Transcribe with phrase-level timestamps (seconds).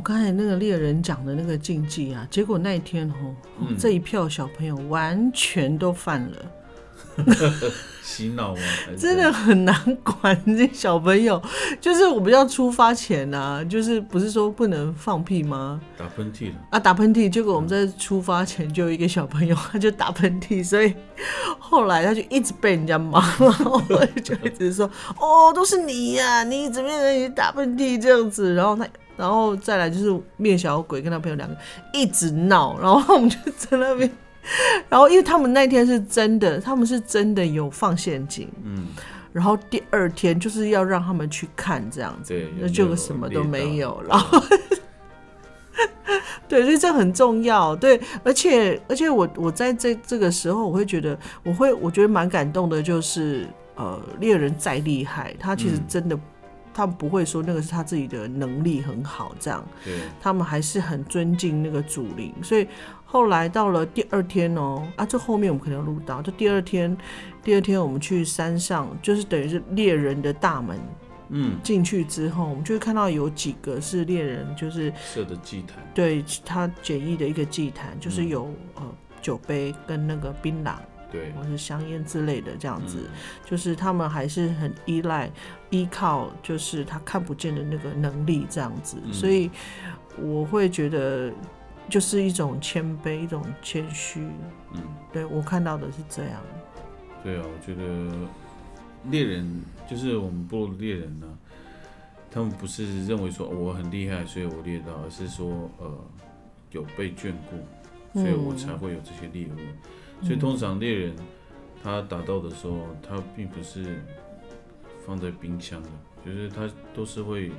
[0.00, 3.36] 哦，刚才那个猎人讲的那个禁忌啊，结果那一天哦，
[3.78, 6.36] 这一票小朋友完全都犯了。
[8.02, 8.60] 洗脑吗？
[8.86, 11.40] 还 是真的很难管这些小朋友。
[11.80, 15.78] 就是我们要出发前啊，就是不是说不能放屁吗？
[15.98, 16.54] 打喷嚏了。
[16.70, 20.94] 啊，打喷嚏，结果我们在出发前就有一个小朋友，他就打喷嚏，所以
[21.58, 28.86] 后来他就一直被人家骂，然后我就一直说，哦，都是你呀、你怎么样，你打喷嚏这样子，然后他。
[29.20, 31.54] 然后再来就是灭小鬼跟他朋友两个
[31.92, 34.10] 一直闹，然后我们就在那边，
[34.88, 38.86] 然后因为他们那天是真的，他们是真的有放陷阱，嗯，
[39.30, 44.42] 然后第二天就是要让他们去看这样子，对，那就什么都没有，到然后
[46.48, 53.46] 对，所以这很重要，对，而且而且我我在这这个时候，我会觉得我会我觉得蛮感动的，就是
[53.76, 56.18] 呃，猎人再厉害，他其实嗯真的。
[56.72, 62.66] 他们不会说那个是他自己的能力很好，这样对，他们还是很尊敬那个祖灵，所以
[63.04, 66.96] 后来到了第二天哦，啊，这后面我们可能要录到，就第二天，
[67.42, 70.78] 第二天我们去山上，就是等于是猎人的大门
[71.30, 78.28] 嗯，进去之后，我们就会看到有几个是猎人，就是设的祭坛，对他简易的一个祭坛，就是嗯。
[78.28, 78.82] 有、呃
[79.22, 80.76] 酒杯跟那个槟榔
[81.10, 83.10] 对，或是香烟之类的这样子，嗯
[83.44, 85.30] 就是他们还是很依赖
[85.70, 89.50] 依靠，就是他看不见的那个能力这样子，嗯所以
[90.18, 91.32] 我会觉得
[91.88, 94.20] 就是一种谦卑，一种谦虚。
[94.72, 96.40] 嗯，对我看到的是这样。
[97.22, 98.28] 对啊，我觉得
[99.10, 101.26] 猎人就是我们部落的猎人呢、
[102.30, 105.98] 他们不是认为说、哦我很厉害，所以我猎到，而是说呃
[106.70, 109.58] 有被眷顾，所以我才会有这些猎物。
[110.22, 111.14] 所以通常猎人
[111.82, 114.02] 他打到的时候，他并不是
[115.06, 115.88] 放在冰箱的，
[116.24, 117.50] 就是他都是会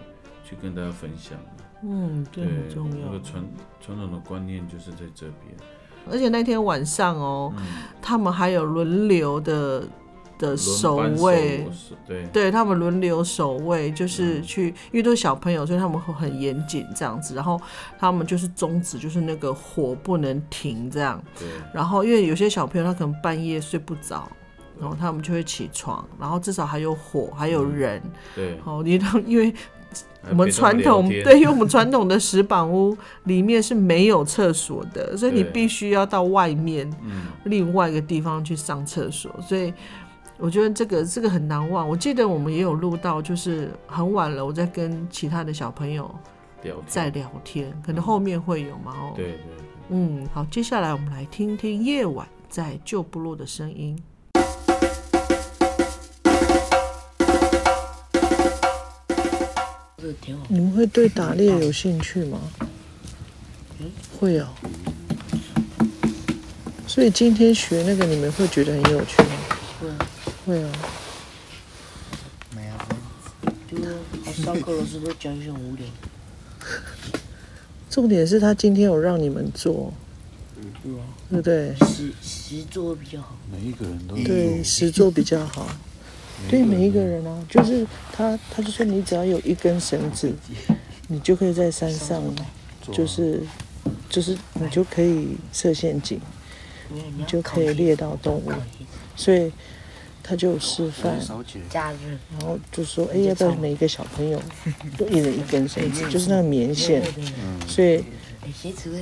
[0.43, 1.63] 去跟大家分享的。
[1.83, 3.21] 嗯，对很重要那个。
[3.21, 3.43] 传
[3.79, 5.55] 传统的观念就是在这边。
[6.09, 7.63] 而且那天晚上哦，嗯，
[8.01, 9.87] 他们还有轮流的
[10.41, 11.65] 的守卫
[12.07, 17.35] 对，对他们轮流守卫，就是嗯去，因为都是小朋友，所以他们会很严谨这样子。
[17.35, 17.61] 然后
[17.99, 21.23] 他们就是宗旨，就是那个火不能停这样。
[21.39, 24.27] 对，然后因为有些小朋友他可能半夜睡不着，
[24.79, 28.01] 然后他们就会起床，然后至少还有火，还有嗯人。
[28.35, 28.59] 对。
[28.65, 29.53] 哦，你让因为
[30.29, 39.73] 我们传统对，因为我们传统的石板屋里面是没有厕所的，所以你必须要到外面嗯，另外一个地方去上厕所，所以
[40.43, 41.87] 我觉得这个这个很难忘。
[41.87, 46.09] 我记得我们也有录到，就是很晚了，我在跟其他的小朋友
[46.63, 49.13] 聊天在聊天，可能后面会有嘛哦。
[49.15, 53.95] 对对对，嗯，好，接下来我们来听听夜晚在旧部落的声音。
[60.19, 60.43] 挺好。
[60.49, 62.39] 你们会对打猎有兴趣吗？
[64.19, 64.47] 会哦。
[66.87, 69.29] 所以今天学那个，你们会觉得很有趣吗？
[70.45, 70.71] 会啊。
[72.55, 72.73] 没有，
[73.69, 75.85] 就是我上课老师都讲一些很无聊。
[77.89, 79.93] 重点是他今天有让你们做，
[80.81, 81.75] 对啊，对不对？
[81.85, 83.37] 实实做比较好。
[83.51, 85.67] 每一个人都对，实做比较好。
[86.49, 90.33] 对每一个人啊，就是他，他就说你只要有一根绳子，
[91.07, 92.23] 你就可以在山上，
[92.91, 93.41] 就是
[94.09, 96.19] 就是你就可以设陷阱，
[96.89, 98.51] 你你就可以猎到动物。
[99.15, 99.51] 所以
[100.23, 101.19] 他就有示范，
[101.69, 104.41] 假日然后就说，哎，要不要每一个小朋友
[104.97, 107.03] 都一人一根绳子，就是那个棉线。
[107.67, 108.03] 所以，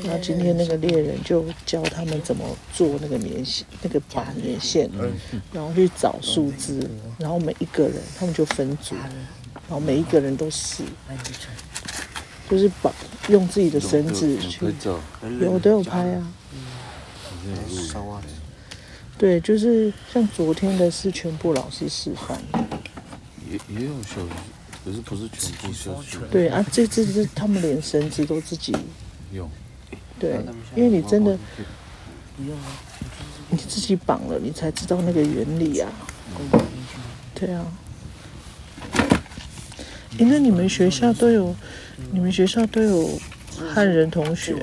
[0.03, 4.89] 然后今天那个猎人就教他们怎么做那个棉线，那个绑棉线，
[5.53, 8.95] 然后去找树枝，然后每一个人他们就分组，
[9.67, 10.83] 然后每一个人都试，
[12.49, 12.93] 就是绑
[13.29, 14.65] 用自己的绳子去
[15.39, 16.27] 有都有拍啊。
[19.19, 22.41] 对，就是像昨天的是全部老师示范，
[23.51, 24.33] 也也有休息，
[24.85, 28.73] 可是不是全部休息，对啊，这这这他们连绳子都自己
[29.33, 29.47] 用，
[30.17, 30.39] 对，
[30.73, 31.37] 因为你真的
[32.37, 32.71] 不用啊，
[33.49, 35.91] 你自己绑了，你才知道那个原理啊。
[37.35, 37.65] 对啊。
[40.17, 41.55] 诶，那你们学校都有，
[42.11, 43.19] 你们学校都有
[43.73, 44.55] 汉人同学。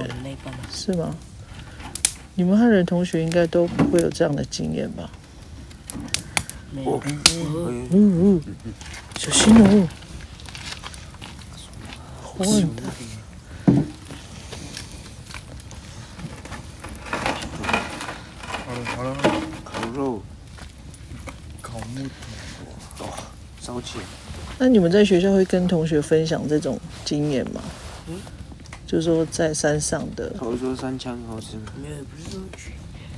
[0.72, 1.14] 是吗？
[2.38, 5.10] 你们汉人同学应该都不会有这样的经验吧？
[6.70, 8.42] 没有，嗯嗯，
[9.16, 9.88] 小心哦。
[12.22, 12.44] 好
[18.74, 19.16] 了好了，
[19.64, 20.22] 烤肉，
[21.62, 22.06] 烤木
[22.98, 23.10] 头，哇，
[23.62, 24.02] 烧钱，
[24.58, 27.62] 那你们在学校会跟同学分享这种经验吗？
[28.86, 31.72] 就是说在山上的我说三枪好吃吗？
[31.82, 32.40] 没有，不是说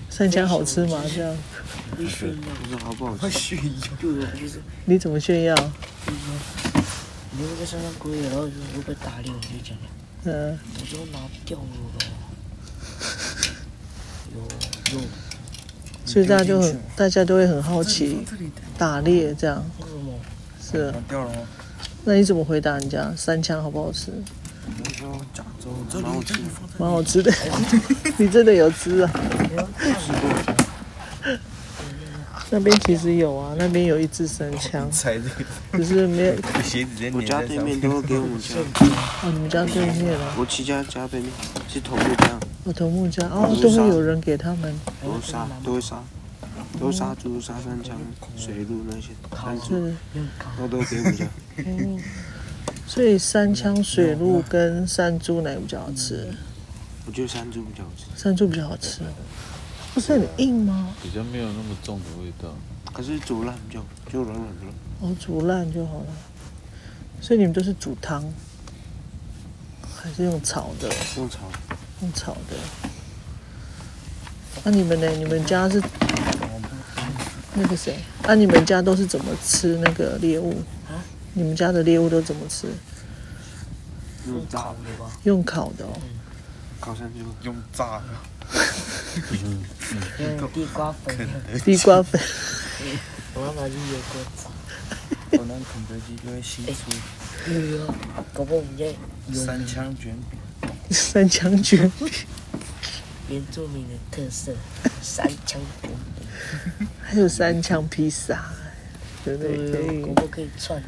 [0.09, 1.03] 山枪好吃吗？
[1.15, 1.37] 这样
[1.97, 3.57] 会炫耀，我说好不好吃？
[3.57, 5.55] 炫耀，对啊，就是你怎么炫耀？
[5.55, 6.33] 就是说，
[7.33, 8.51] 你在山上过夜，然后如
[8.83, 9.77] 果被打猎，我就讲，
[10.25, 11.65] 嗯，我说拿掉我
[11.99, 12.07] 了，
[14.35, 15.05] 有有
[16.07, 18.25] 所以大家就很大家都会很好奇
[18.79, 20.15] 打猎这样那什么？
[20.61, 20.95] 是啊。
[21.07, 21.43] 掉了吗？
[22.05, 24.11] 那你怎么回答人家三枪好不好吃？
[24.79, 26.43] 我说加州这里这里
[26.79, 27.33] 蛮好吃的，
[28.17, 29.11] 你真的有吃啊？
[32.51, 36.35] 那边其实有啊，那边有一支神枪，踩这个只是没有。
[37.13, 37.43] 我家。
[37.43, 38.55] 对面都会给我们家，
[39.23, 40.35] 哦，你们家对面啊？
[40.39, 41.31] 我七家家对面
[41.69, 44.75] 是头目家，我头目家哦，都会有人给他们。
[45.03, 46.03] 都会杀，都会杀，
[46.81, 47.97] 都杀猪、杀三枪、
[48.35, 49.09] 水路那些，
[50.57, 51.27] 都都给我们家。
[52.89, 56.27] 哦，所以山枪、水鹿跟山猪哪个比较好吃？
[57.07, 59.01] 我觉得山猪比较好吃，山猪比较好吃，
[59.95, 60.95] 不是很硬吗？
[61.03, 62.55] 比较没有那么重的味道。
[62.93, 64.63] 可是煮烂就就软软的。
[65.01, 66.07] 哦，煮烂就好了。
[67.21, 68.25] 所以你们都是煮汤，
[69.95, 70.89] 还是用炒的？
[71.17, 71.39] 用炒，
[72.01, 72.57] 用炒的。
[74.65, 75.09] 那、你们呢？
[75.11, 75.81] 你们家是
[77.55, 77.97] 那个谁？
[78.25, 80.63] 那、你们家都是怎么吃那个猎物？
[81.39, 82.67] 你们家的猎物都怎么吃？
[84.27, 85.93] 用炸的吧，用烤的哦。
[86.81, 87.21] 烤山猪。
[87.43, 88.05] 用炸的，
[90.19, 91.17] 用地瓜粉，
[91.65, 92.21] 地瓜粉，
[93.35, 94.51] 我要拿去油锅炸。
[95.31, 96.73] 我那肯德基就会新出
[97.45, 97.95] 对啊，
[98.35, 98.85] 搞不好我们家
[99.33, 100.17] 三枪卷
[100.61, 102.11] 饼，三枪卷饼，
[103.29, 104.53] 原住民的特色
[105.01, 105.91] 三枪卷
[106.79, 108.51] 饼，还有三枪披萨，
[109.25, 109.57] 对不对？
[109.57, 110.13] 可对啊，以搞。
[110.23, 110.83] 不可以串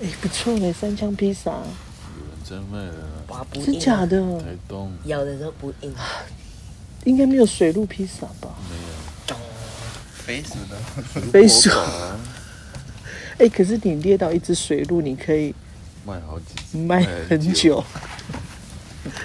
[0.00, 1.56] 那个哎，不错呢，三枪披萨，有
[2.26, 4.40] 人在卖了啦，拔不真硬啊，假的？
[4.40, 5.94] 台东咬的时候不硬。
[7.04, 8.54] 应该没有水陆披萨吧？
[8.68, 9.36] 没有。
[10.12, 11.20] 肥死的。
[11.32, 11.70] 飞鼠。
[11.70, 12.18] 啊
[13.38, 15.54] 哎，可是你猎到一只水鹿，你可以
[16.04, 17.82] 卖好几次，卖很久。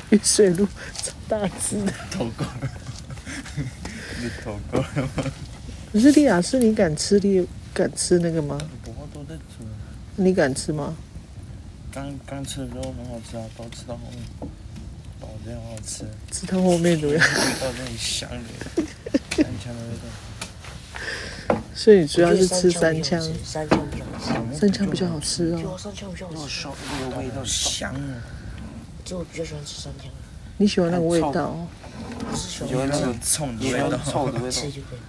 [0.10, 1.94] 因为水鹿超大只的。
[2.10, 2.70] 头够了，
[4.22, 5.32] 你头够了吗？
[5.92, 7.46] 可是利亚斯，你敢吃猎？
[7.74, 8.58] 敢吃那个吗？
[10.18, 10.96] 你敢吃吗？
[11.92, 14.22] 刚刚吃的时候很好吃啊，都吃到后面，
[15.20, 17.26] 保证很好吃，吃到后面怎么样？
[17.26, 18.38] 味道真的很香的，
[19.32, 21.62] 三枪的味道。
[21.74, 24.58] 所以你主要是吃三三枪，三枪比较好吃。
[24.58, 25.78] 三枪比较好吃哦。
[25.78, 26.34] 三枪比较好吃。
[26.34, 28.24] 那烧那个味道香啊！
[29.04, 30.10] 就我比较喜欢吃三枪，
[30.58, 31.68] 你喜欢那个味道哦？
[32.20, 35.00] 不是喜欢那吃个冲的味道，臭的味道，吃就可以。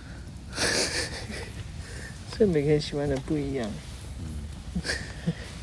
[2.37, 3.71] 所以每个人喜欢的不一样。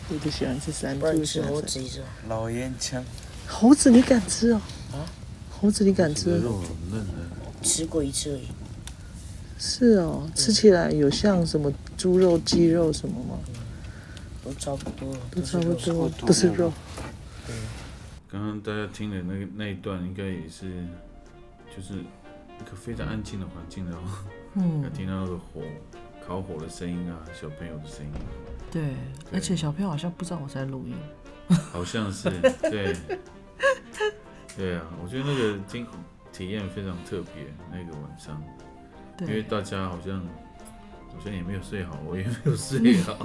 [0.10, 2.04] 有的喜欢吃山猪，吃猴子一种？
[2.27, 3.04] 老烟枪，
[3.48, 4.62] 猴子，你敢吃哦？
[4.92, 5.06] 啊
[5.50, 6.25] 猴子你敢吃？
[6.25, 7.13] 这个肉很嫩的，
[7.62, 8.48] 吃过一次而已。
[9.57, 13.39] 是哦，吃起来有像什么猪肉、鸡肉什么吗？
[14.44, 16.74] 都差不多，都差不是肉多，差都是肉。
[18.30, 20.83] 刚刚大家听的那个那一段，应该也是，
[21.74, 24.01] 就是一个非常安静的环境，然后
[24.56, 25.62] 嗯有，听到那个火
[26.27, 28.12] 烤火的声音啊，小朋友的声音，
[28.73, 28.95] 对，
[29.31, 30.95] 而且小朋友好像不知道我在录音。
[31.71, 32.29] 好像是
[32.63, 32.95] 对，
[34.57, 35.86] 对啊，我觉得那个经
[36.31, 38.41] 体验非常特别，那个晚上，
[39.21, 43.15] 因为，大家好像好像也没有睡好，我也没有睡好，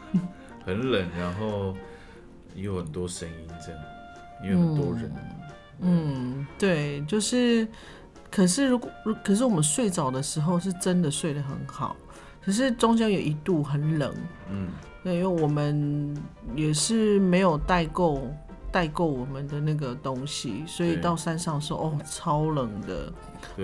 [0.64, 1.76] 很冷，然后
[2.54, 3.82] 也有很多声音这样，
[4.42, 5.12] 因为很多人，
[5.80, 7.68] 嗯，对，就是，
[8.30, 11.94] 可是如果如可是我们睡着的时候是真的睡得很好，
[12.42, 14.14] 可是中间有一度很冷，
[14.50, 14.68] 嗯，
[15.06, 16.16] 对，因为我们
[16.56, 18.20] 也是没有代购
[18.72, 23.12] 代购我们的那个东西，所以到山上的时候，哦，超冷的，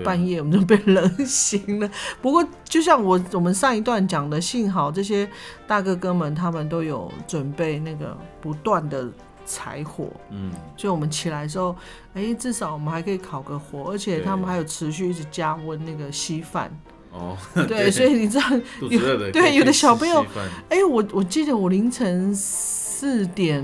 [0.05, 1.89] 半夜我们就被冷醒了。
[2.21, 5.29] 不过就像我我们上一段讲的，幸好这些
[5.67, 9.11] 大哥哥们他们都有准备那个不断的
[9.45, 11.75] 柴火，嗯，所以我们起来的时候，
[12.13, 16.71] 哎，至少我们还可以烤个火，而且他们还有持续一直加温那个稀饭。
[17.13, 18.43] 哦， 对，所以你知道，
[18.79, 20.25] 肚子饿的对有的小朋友
[20.69, 23.63] 哎、我我记得我凌晨四点，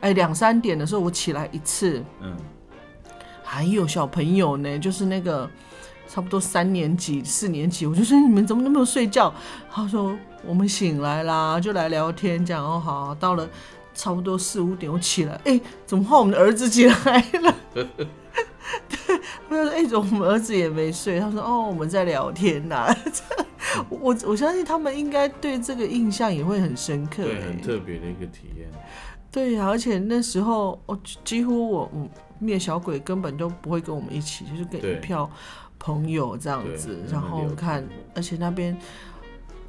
[0.00, 2.34] 哎两三点的时候我起来一次，嗯，
[3.44, 5.48] 还有小朋友呢，就是那个
[6.08, 9.32] 差不多三年级、四年级，我就说你们怎么都没有睡觉？
[9.70, 13.46] 他说我们醒来啦，就来聊天，讲哦好，到了
[13.94, 16.94] 差不多四五点我起来，哎、怎么换我们的儿子起来
[17.42, 17.54] 了？
[18.88, 21.18] 对，我就说哎、我们儿子也没睡？
[21.20, 22.86] 他说哦我们在聊天呐、
[23.88, 28.68] 我我相信他们应该对这个印象也会很深刻、对，哎很特别的一个体验，
[29.30, 35.28] 对呀、而且那时候我几乎我嗯灭小鬼根本都不会跟我们一起，就是跟一票
[35.78, 38.76] 朋友这样子，然后看，而且那边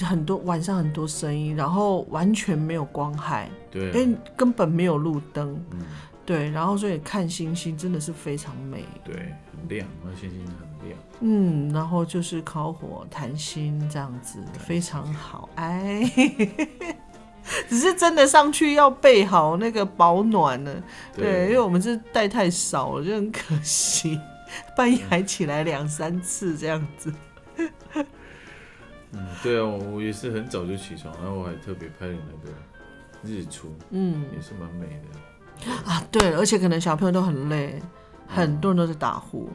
[0.02, 3.90] 很多晚上很多声音，然后完全没有光害，对。
[3.90, 5.80] 啊，因为根本没有路灯，嗯，
[6.26, 11.00] 对，然后所以看星星真的是非常美，对，很亮，那星星很亮。
[11.22, 16.10] 嗯，然后就是烤火谈心这样子，非常好，哎。
[17.68, 20.82] 只是真的上去要备好那个保暖呢，
[21.14, 24.18] 对，因为我们是带太少了，就很可惜，
[24.78, 27.14] 半夜还起来两三次这样子。
[29.12, 32.56] 嗯，对啊，我我也是很早就起床，然后我还特别拍了那个
[33.26, 35.20] 日出，嗯也是蛮美的。
[35.86, 37.82] 啊，对，而且可能小朋友都很累，
[38.28, 39.50] 很多人都在打呼？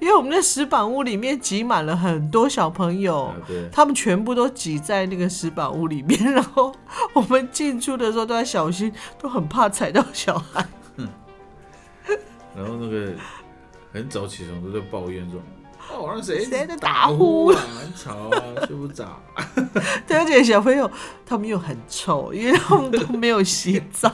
[0.00, 3.36] 因为我们的石板屋里面挤满了很多小朋友啊，，
[3.72, 6.72] 他们全部都挤在那个石板屋里面，然后
[7.12, 10.64] 我们进出的时候都在小心，都很怕踩到小孩。
[12.54, 13.12] 然后那个
[13.92, 15.40] 很早起床都在抱怨说，
[15.88, 19.20] 哦，那谁谁在打呼啊，很吵啊，睡不着。
[20.06, 20.90] 对，而且小朋友
[21.24, 24.12] 他们又很臭，因为他们都没有洗澡。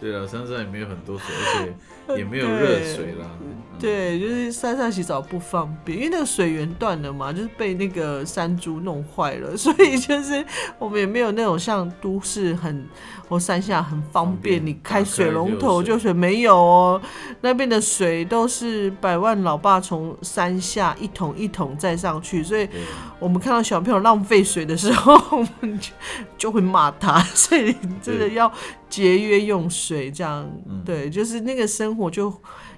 [0.00, 1.66] 对啊，山上也没有很多水，而
[2.14, 3.26] 且也没有热水啦。
[3.42, 3.56] 嗯。
[3.78, 10.44] 对，就是山上洗澡不方便，因为那个水源断了嘛，就是被那个山猪弄坏了， 所以就是
[10.78, 12.86] 我们也没有那种像都市很
[13.26, 17.00] 或山下很方方便，你开水龙头就有水水没有哦，
[17.40, 22.80] 那边的水都是百万老爸从山下一桶一桶再上去，所以对，
[23.20, 25.92] 我们看到小朋友浪费水的时候， 我们就
[26.38, 27.72] 就会骂他， 所以
[28.02, 28.50] 真的要
[28.88, 30.82] 节约用水，这样、嗯。
[30.84, 32.32] 对，就是那个生活就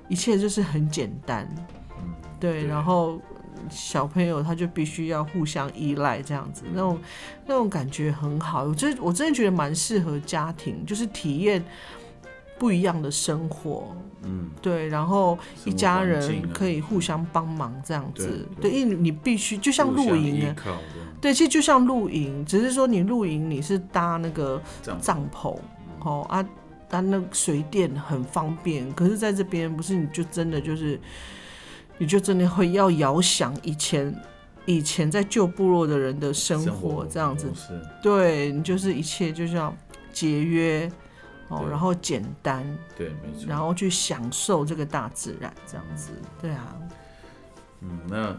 [0.09, 1.49] 一切就是很简单，
[1.99, 2.67] 嗯，对。
[2.67, 3.21] 然后
[3.71, 6.99] 小朋友他就必须要互相依赖这样子，那种
[7.47, 11.65] 那种感觉很好，我真我真的觉得蛮适合家庭，就是体验
[12.59, 20.57] 不一样的生活，嗯，对，然后一家人可以互相帮忙这样子，对因为你必须就像露营啊。
[21.21, 24.61] 对，其实就像露营，只是说你露营你是搭那个
[25.01, 25.57] 帐篷，
[26.01, 26.45] 哦啊，
[26.89, 31.01] 搭那个水电很方便，可是在这边不是你就真的就是，
[31.99, 34.13] 你就真的会要遥想以前
[34.67, 37.51] 以前在旧部落的人的生活这样子
[38.03, 39.73] 对你就是一切就是要
[40.13, 40.91] 节约
[41.53, 42.65] 哦，然后简单，
[42.97, 43.47] 对，没错。
[43.47, 46.75] 然后去享受这个大自然这样子，对啊，
[47.81, 48.37] 嗯，那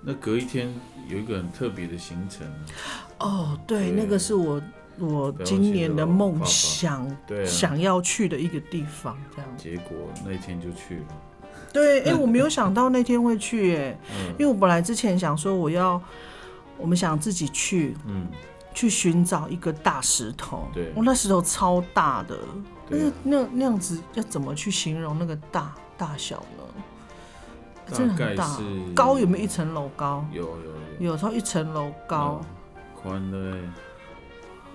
[0.00, 0.72] 那隔一天
[1.08, 3.90] 有一个很特别的行程啊，哦，对，对。
[3.90, 4.62] 那个是我
[4.98, 7.04] 我今年的梦想。
[7.26, 9.56] 对啊，想要去的一个地方，这样。
[9.56, 11.04] 结果那一天就去了，
[11.72, 13.98] 对，哎、我没有想到那天会去，哎，
[14.38, 16.00] 因为嗯我本来之前想说我要，
[16.76, 18.26] 我们想自己去嗯，
[18.78, 20.92] 去寻找一个大石头，对。
[20.94, 22.38] 我那石头超大的，
[22.88, 26.62] 那那那样子要怎么去形容那个大大小呢？
[27.92, 28.44] 真的很大。
[28.44, 28.62] 是，
[28.94, 30.24] 高有没有一层楼高？
[30.30, 30.56] 有有
[31.00, 31.10] 有。
[31.10, 32.46] 有超一层楼高，嗯
[32.94, 33.56] 宽大概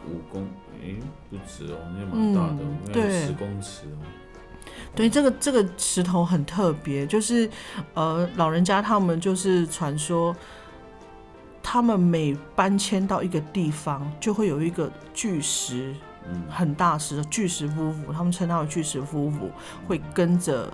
[0.05, 0.49] 五公，
[0.81, 3.25] 诶、不止哦，那蛮大的应该有对。
[3.25, 4.03] 十公尺哦。
[4.93, 7.49] 对，这个这个石头很特别，就是
[7.93, 10.35] 呃，老人家他们就是传说，
[11.63, 15.95] 他们每搬迁到一个地方，就会有一个巨石，
[16.29, 19.49] 嗯，很大石的，巨石夫妇，他们称它为巨石夫妇，
[19.87, 20.71] 会跟着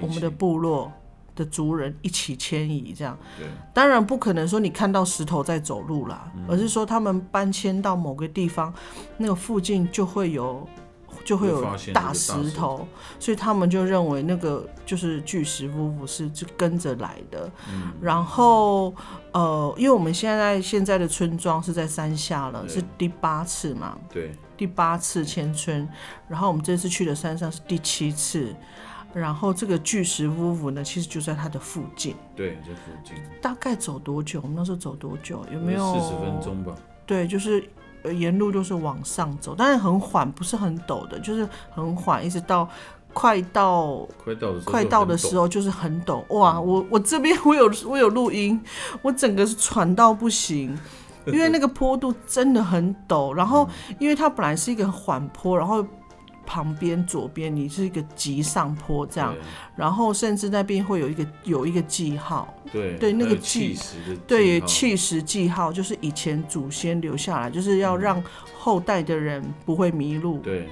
[0.00, 0.92] 我们的部落
[1.34, 3.16] 的族人一起迁移，这样。
[3.38, 6.44] 对，当然不可能说你看到石头在走路啦，嗯。
[6.46, 8.72] 而是说他们搬迁到某个地方，
[9.16, 10.68] 那个附近就会有
[11.28, 12.88] 就会有大石石头，
[13.20, 17.50] 所以他们就认为那个就是巨石夫妇是就跟着来的。
[17.70, 18.94] 嗯，然后
[19.32, 25.86] 呃，因为我们现在现在的村庄是在山下了，是第八次嘛，对，第八次迁村，
[26.28, 28.56] 然后我们这次去的山上是第七次。
[29.12, 32.16] 然后这个巨石夫妇呢，其实就在它的附近。
[32.34, 34.40] 对，在附近大概走多久？
[34.42, 35.44] 我们那时候走多久？
[35.52, 36.40] 有没有四十分？
[36.40, 36.74] 钟吧？
[37.04, 42.68] 对，就是呃沿路就是往上走，但是很缓，不是很陡的，就是很缓，一直到
[43.12, 46.22] 快到快到的时候，快到的时，候就是很陡。
[46.34, 48.60] 哇，我我这边我有我有录音，
[49.02, 50.78] 我整个是喘到不行。
[51.26, 55.84] 因为那个坡度真的很陡，然后因为它本来是一个缓坡，然后
[56.48, 59.36] 旁边左边你是一个急上坡这样，
[59.76, 68.24] 然后甚至那边会有一个有一个记号，对对那个记气石的对，气石记号就是以前祖先留下来，就是要嗯让
[68.58, 70.38] 后代的人不会迷路。
[70.38, 70.70] 对，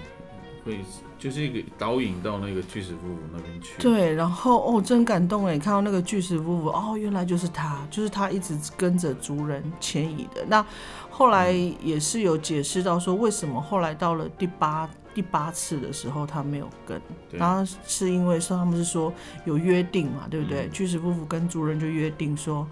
[0.65, 0.81] 会
[1.19, 3.75] 就是一个导引到那个巨石夫妇那边去。
[3.79, 10.43] 对，然后哦，真感动哎，看到那个巨石夫妇，哦，原来就是他，就是他一直跟着族人迁移的。
[10.49, 10.65] 那
[11.11, 11.53] 后来
[11.83, 19.11] 也是有解释到说，为什么后来到了第八第八次的时候他没有跟，然后是因为说他们是说
[19.47, 20.67] 有约定嘛，对不对？
[20.67, 20.71] 嗯。
[20.71, 22.69] 巨石夫妇跟族人就约定说，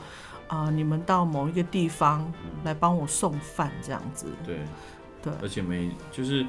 [0.48, 2.30] 啊、你们到某一个地方
[2.62, 4.26] 来帮我送饭这样子。
[4.44, 4.58] 对，
[5.22, 5.32] 对。
[5.40, 6.44] 而且每就是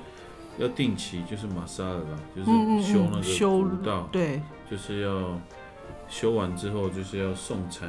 [0.57, 4.41] 要定期就是马萨了啦，就是修那个，修个古道，对。
[4.69, 5.39] 就是要
[6.09, 7.87] 修完之后就是要送餐，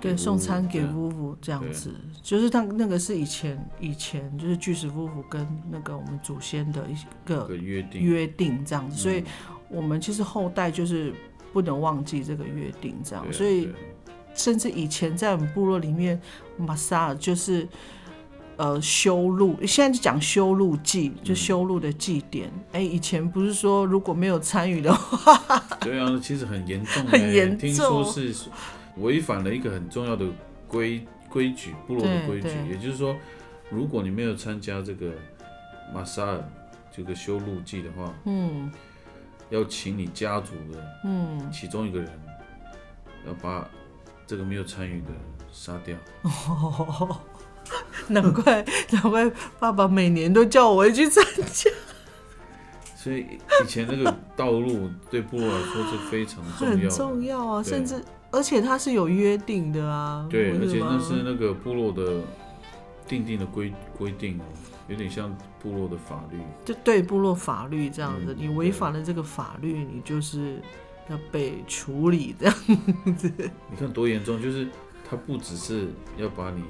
[0.00, 6.96] 对，送餐给夫妇这样子，就是他那个是以前以前就是巨石夫妇跟那个我们祖先的一
[7.28, 9.26] 个个约定，约定这样子，所以嗯
[9.68, 11.12] 我们其实后代就是
[11.52, 13.68] 不能忘记这个约定这样，所以
[14.34, 16.20] 甚至以前在我们部落里面，
[16.56, 17.68] 马萨就是
[18.56, 22.50] 呃修路，现在就讲修路祭，就嗯修路的祭典。
[22.72, 28.34] 哎、以前不是说如果没有参与的话，对啊，其实很严重欸，很严听重说是
[29.00, 30.26] 违反了一个很重要的
[30.68, 33.16] 规规矩，部落的规矩，也就是说，
[33.70, 35.12] 如果你没有参加这个
[35.94, 36.44] 马萨尔
[36.94, 38.70] 这个修路记的话，嗯。
[39.50, 42.08] 要请你家族的嗯，其中一个人
[43.26, 43.68] 要把
[44.24, 45.08] 这个没有参与的
[45.50, 45.96] 杀掉。
[46.22, 47.20] 哦，
[48.06, 49.28] 难怪难怪
[49.58, 51.68] 爸爸每年都叫我回去参加，
[52.94, 53.26] 所以
[53.64, 62.22] 以前那个道路对部落来说是非常重要很，重要啊，甚至而且它是有约定的啊，对，而且那是那个部落的
[63.06, 64.44] 定定的规规定哦，
[64.88, 66.38] 有点像部落的法律。
[66.64, 70.60] 就对部落法律这样子，嗯你违反了这个法律，你就是
[71.08, 72.54] 要被处理这样
[73.16, 73.32] 子。
[73.68, 74.68] 你看多严重，就是
[75.08, 76.62] 他不只是要把你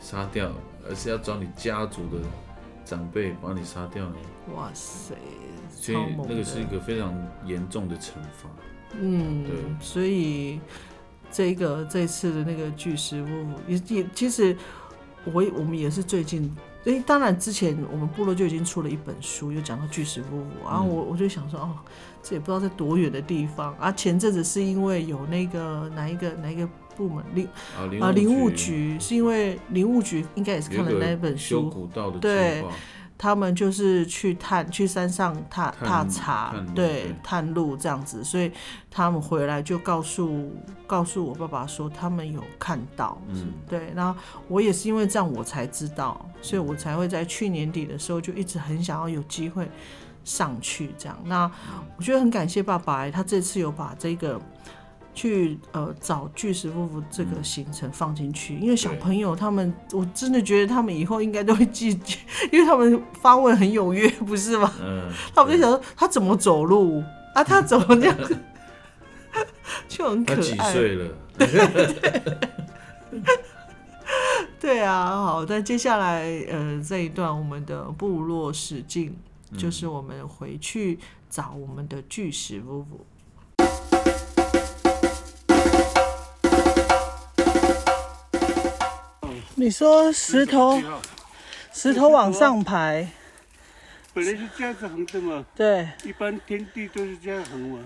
[0.00, 0.50] 杀掉，
[0.88, 2.18] 而是要找你家族的
[2.84, 4.16] 长辈把你杀掉呢。
[4.54, 5.14] 哇塞，
[5.70, 7.14] 所以那个是一个非常
[7.46, 8.50] 严重的惩罚。
[8.96, 10.60] 嗯，对所以
[11.34, 14.56] 这个这次的那个巨石夫妇也也其实
[15.32, 16.54] 我也我们也是最近。
[16.84, 21.74] 诶，当然，之前我们部落就已经出了一本书，有讲到巨石夫妇，然后我我就想说，哦，
[22.22, 23.90] 这也不知道在多远的地方啊。
[23.90, 27.48] 前阵子是因为有那个哪一个哪一个部门林
[28.02, 32.62] 啊，林务局局，是因为林务局应该也是看了那本修书，古道的对
[33.16, 38.50] 他们就是去探去山上踏踏查对对探路这样子，所以
[38.90, 40.52] 他们回来就告诉
[40.86, 49.70] 告诉我爸爸说他们有看到，嗯，对，然后我也是因为这样我才知道，所以我才会在去年底的时候就一直很想要有机会
[50.24, 51.18] 上去这样。
[51.24, 51.50] 那
[51.96, 54.40] 我觉得很感谢爸爸，他这次有把这个。
[55.14, 61.98] 去呃找巨石夫妇这个行程放进去，因为小朋友他们，我真的觉得他们以后应该都会记，
[62.52, 64.72] 因为他们发问很踊跃，不是吗？
[64.82, 67.02] 嗯， 他们就想说他怎么走路
[67.34, 67.44] 啊？
[67.44, 68.16] 他怎么这样？
[69.88, 70.72] 就很可他几爱。
[70.72, 71.08] 岁了？
[74.60, 79.14] 对啊，好，那接下来呃这一段我们的部落史境，
[79.56, 80.98] 就是我们回去
[81.28, 83.06] 找我们的巨石夫妇。
[89.64, 90.78] 你说石头
[91.72, 92.10] 石头。
[92.10, 93.08] 往上排，
[94.12, 97.78] 本来是这样子横的嘛，对，一般天地都是这样横嘛。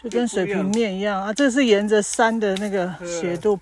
[0.00, 1.20] 就跟水平面一样。
[1.20, 1.32] 啊。
[1.32, 3.58] 这是沿着山的那个斜度，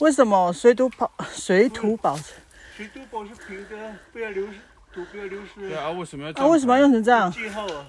[0.00, 2.34] 为什么水土保水土保持？
[2.76, 4.52] 水土保持平的，不要流失，
[4.92, 5.70] 土不要流失。
[5.70, 6.46] 对啊，为什么要这啊？
[6.48, 7.32] 为什么要用成这样？
[7.32, 7.64] 记号。
[7.64, 7.86] 啊，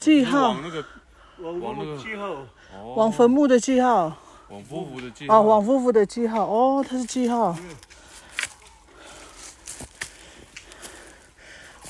[0.00, 0.84] 记号往那个
[1.38, 2.26] 往往那个记号，
[2.74, 4.12] 哦往坟墓的记号。
[4.48, 5.36] 往夫妇的记号。
[5.36, 6.44] 啊，往夫妇的记号。
[6.44, 7.56] 哦，它是记号，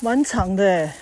[0.01, 0.95] 蛮长的哎。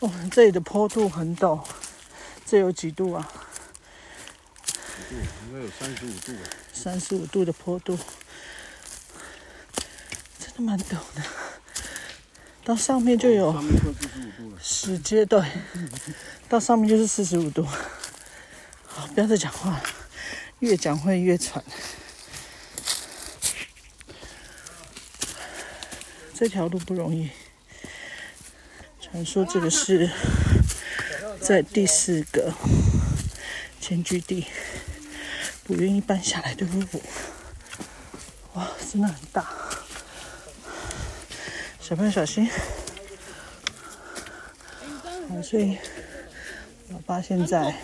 [0.00, 1.64] 哦，这里的坡度很陡，
[2.44, 3.26] 这有几度啊？
[5.10, 6.40] 应该有三十五度吧。
[6.72, 7.96] 三十五度的坡度，
[10.38, 11.22] 真的蛮陡的。
[12.64, 13.62] 到上面就有
[14.60, 15.40] 十阶对，
[16.48, 17.66] 到上面就是四十五度。
[18.86, 19.82] 好，不要再讲话了，
[20.58, 21.64] 越讲会越喘。
[26.36, 27.30] 这条路不容易。
[29.00, 30.10] 传说这个是
[31.40, 32.52] 在第四个
[33.80, 34.44] 迁居地，
[35.62, 37.00] 不愿意搬下来的夫妇。
[38.54, 39.46] 哇，真的很大。
[41.80, 42.50] 小朋友小心。
[45.28, 45.78] 好，所以
[46.88, 47.76] 老爸现在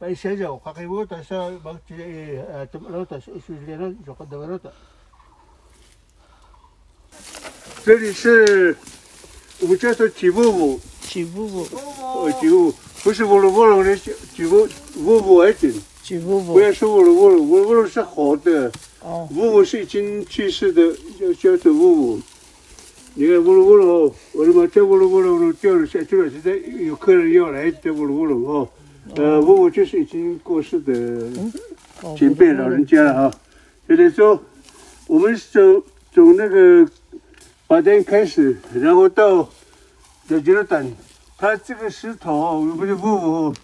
[0.01, 4.59] baik saja kakak ibu tak sa bang ciri tempat laut tak isu jalan besok kadawan
[4.59, 4.75] tak.
[7.83, 8.77] 这里是
[9.61, 11.67] 我们叫做吉布布，举屋屋，
[12.25, 16.61] 呃，吉布不是乌鲁乌鲁的吉吉布乌布而紧，举屋不屋。
[16.61, 22.23] 要说乌鲁乌鲁，乌鲁乌鲁是活的，哦，乌布是已经去世的，叫叫做乌布。
[23.15, 26.53] 你看乌鲁乌鲁，我他妈这乌鲁乌鲁掉了下去了，现在
[26.85, 28.69] 有客人要来这乌鲁乌鲁哦，
[29.17, 31.29] 呃，乌布就是已经过世的
[32.03, 33.39] 哦前辈老人家了哈。
[33.89, 34.41] 所以说，
[35.09, 36.89] 我们从从那个
[37.67, 39.49] 八点开始，然后到
[40.29, 40.87] 在吉尔丹，
[41.37, 43.55] 它这个石头不是不不，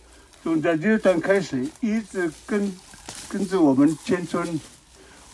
[0.43, 2.77] 从在吉尔丹开始，一直跟
[3.29, 4.61] 跟着我们迁村，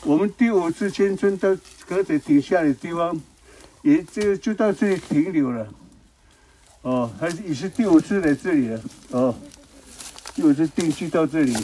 [0.05, 1.57] 我们第五次迁村到
[1.89, 3.19] 格子底下的地方，
[3.83, 5.67] 也就就到这里停留了。
[6.83, 8.81] 哦，还是也是第五次来这里了。
[9.11, 9.35] 哦，
[10.35, 11.57] 第五次定居到这里。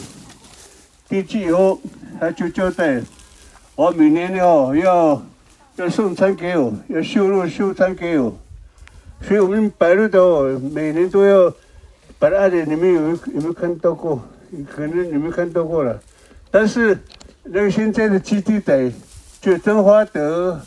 [1.09, 1.81] 定居以后，
[2.19, 3.01] 他就交代，
[3.75, 5.25] 我每年要要
[5.75, 8.37] 要送餐给我，要修路修餐给我，
[9.27, 11.51] 所以我们白鹭岛每年都要
[12.19, 14.23] 把它的，你们有没有有没有看到过？
[14.69, 15.99] 可能你们看到过了，
[16.51, 16.97] 但是
[17.43, 18.91] 那个现在的基地在
[19.41, 20.59] 就真花德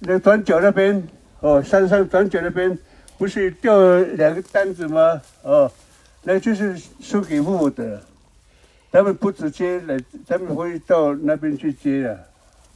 [0.00, 1.02] 那转角那边
[1.40, 2.76] 哦，山上转角那边
[3.18, 5.20] 不是掉了两个单子吗？
[5.42, 5.70] 哦，
[6.22, 8.02] 那就是收给父母的。
[8.90, 12.12] 他们不直接来，他们会到那边去接的。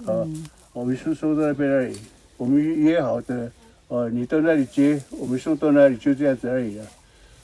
[0.06, 0.26] 啊，
[0.72, 1.98] 我们是收到那边那里，
[2.36, 3.50] 我们约好的。
[3.88, 6.86] 哦，你到那里接，我们送到那里，就这样子而已啊，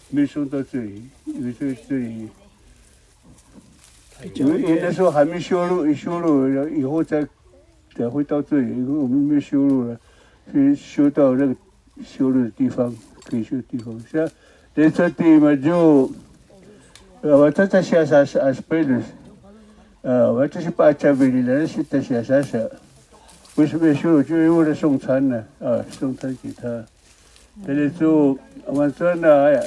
[0.08, 2.28] 没送到这里，因为这这里，
[4.34, 7.26] 因为那时候还没修路，修路然以后再
[8.00, 10.00] 才会到这里，因为我们没修路了，
[10.50, 11.54] 所以修到那个
[12.04, 13.98] 修路的地方，可以修的地方。
[14.10, 14.28] 像
[14.74, 16.10] 在这地嘛就。
[17.22, 19.02] 呃，我这在下山是二十倍的，
[20.00, 22.70] 呃，我这是把家里的人是在下山是，
[23.56, 24.22] 为什么修路？
[24.22, 26.82] 就因为了送餐呢，啊，送餐给他。
[27.66, 29.62] 这里就晚上呢，哎呀，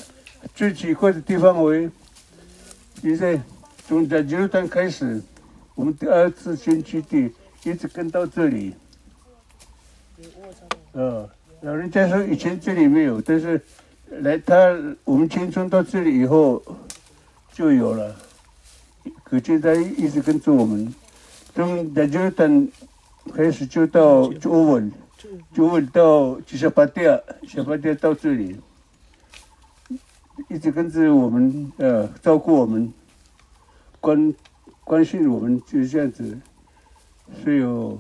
[0.56, 1.88] 最奇怪的地方为，
[3.04, 3.40] 现在
[3.88, 5.22] 从在九段开始，
[5.76, 7.32] 我们第二次迁居地
[7.64, 8.76] 一直跟到这里，
[10.94, 11.30] 呃，
[11.62, 13.62] 老人家说以前这里没有，但是
[14.10, 14.56] 来他
[15.04, 16.62] 我们迁村到这里以后。
[17.56, 18.16] 就有了，
[19.24, 20.92] 可见他一直跟着我们，
[21.54, 22.68] 从在九等
[23.32, 24.92] 开始就到九稳，
[25.54, 28.60] 九稳到七十八店，小八店到这里，
[30.50, 32.92] 一直跟着我们，呃，照顾我们，
[34.00, 34.34] 关
[34.84, 36.36] 关心我们，就是这样子。
[37.42, 37.98] 所以有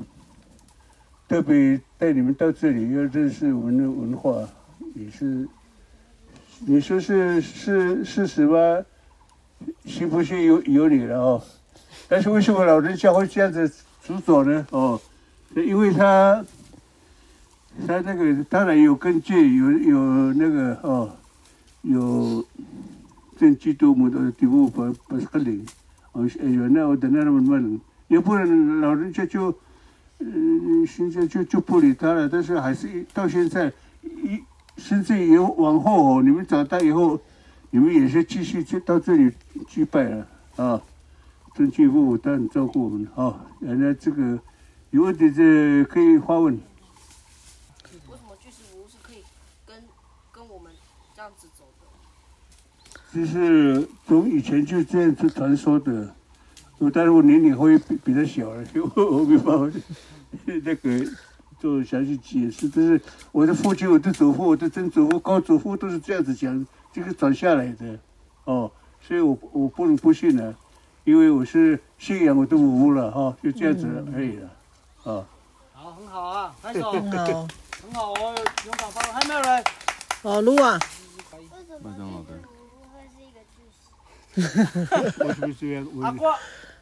[1.28, 4.48] 特别带你们到这里，要认识我们的文化，
[4.94, 5.48] 也是，
[6.60, 8.86] 你说是是事实吗？
[9.86, 11.42] 信不信由由你了哦，
[12.10, 13.68] 但是为什么老人家会这样子
[14.04, 14.68] 执着呢？
[14.72, 15.00] 哦，
[15.56, 16.46] 因为他
[17.88, 21.10] 他那个当然有根据，有有那个哦，
[21.82, 22.46] 有
[23.38, 25.66] 正基督母的第五不不是个灵，
[26.12, 27.80] 哦，有那我等那么问
[28.14, 29.54] 人，要不能老人家就
[30.20, 33.72] 嗯现在就就不理他了，但是还是到现在
[34.02, 34.44] 一
[34.78, 37.20] 甚至以后往后哦，你们长大以后。
[37.76, 39.32] 你们也是继续去到这里
[39.68, 40.80] 祭拜了啊，
[41.56, 43.44] 尊敬父母，当然照顾我们啊。
[43.62, 44.40] 原来这个
[44.92, 46.54] 有问题是可以发问。
[46.54, 46.62] 为
[48.16, 49.24] 什么巨石屋是可以
[49.66, 49.76] 跟
[50.32, 50.72] 跟我们
[51.16, 53.20] 这样子走的？
[53.20, 56.14] 就是从以前就这样子传说的，
[56.84, 58.64] 我但是我年龄会比比他小了，
[58.96, 59.80] 我我没办法，
[60.46, 61.06] 那个
[61.60, 62.70] 做详细解释。
[62.70, 63.00] 但是
[63.32, 67.98] 我的父亲、我的祖父、我的曾祖父、高祖父都是这样子讲，这个转下来的，
[68.46, 70.54] 哦，所以我我不能不信了，
[71.04, 74.50] 因为我是信仰我的母了哈、就这样子而已了，
[75.04, 75.26] 啊。
[75.74, 77.48] 好，很好啊，拍手，很好。
[77.84, 78.34] 很好哦，
[78.66, 79.64] 勇敢发问，还有没有人？
[80.22, 80.80] 老，卢啊，
[81.34, 82.40] 为什么麦当劳的
[82.94, 85.22] 会是一个句式？
[85.26, 85.86] 为什么这样？
[85.94, 86.24] 我阿姑，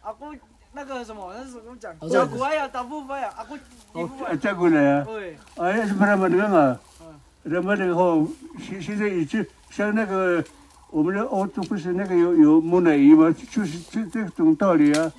[0.02, 0.34] 阿姑
[0.74, 1.94] 那个什么，那是怎么讲？
[2.10, 3.56] 小古哎呀，大部分呀，阿姑
[3.94, 4.40] 哦，分。
[4.40, 5.04] 再过来啊！
[5.06, 7.20] 对，哎，什么那么那个嘛嗯？
[7.44, 8.28] 那么那后
[8.60, 10.44] 现现在已经像那个
[10.90, 13.34] 我们的欧洲不是那个有有木乃伊吗？
[13.52, 15.12] 就是这这种道理啊。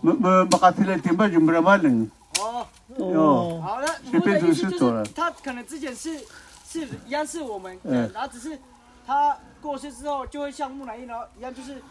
[0.00, 2.08] 没没没卡提来点吧就没那么冷
[2.40, 2.66] 哦，
[2.98, 3.60] 哦。
[3.60, 6.16] 好，那随便我的意思就走是他可能之前是
[6.64, 8.56] 是一样是我们，嗯然后只是
[9.04, 11.82] 他过世之后就会像木乃伊，然后一样就是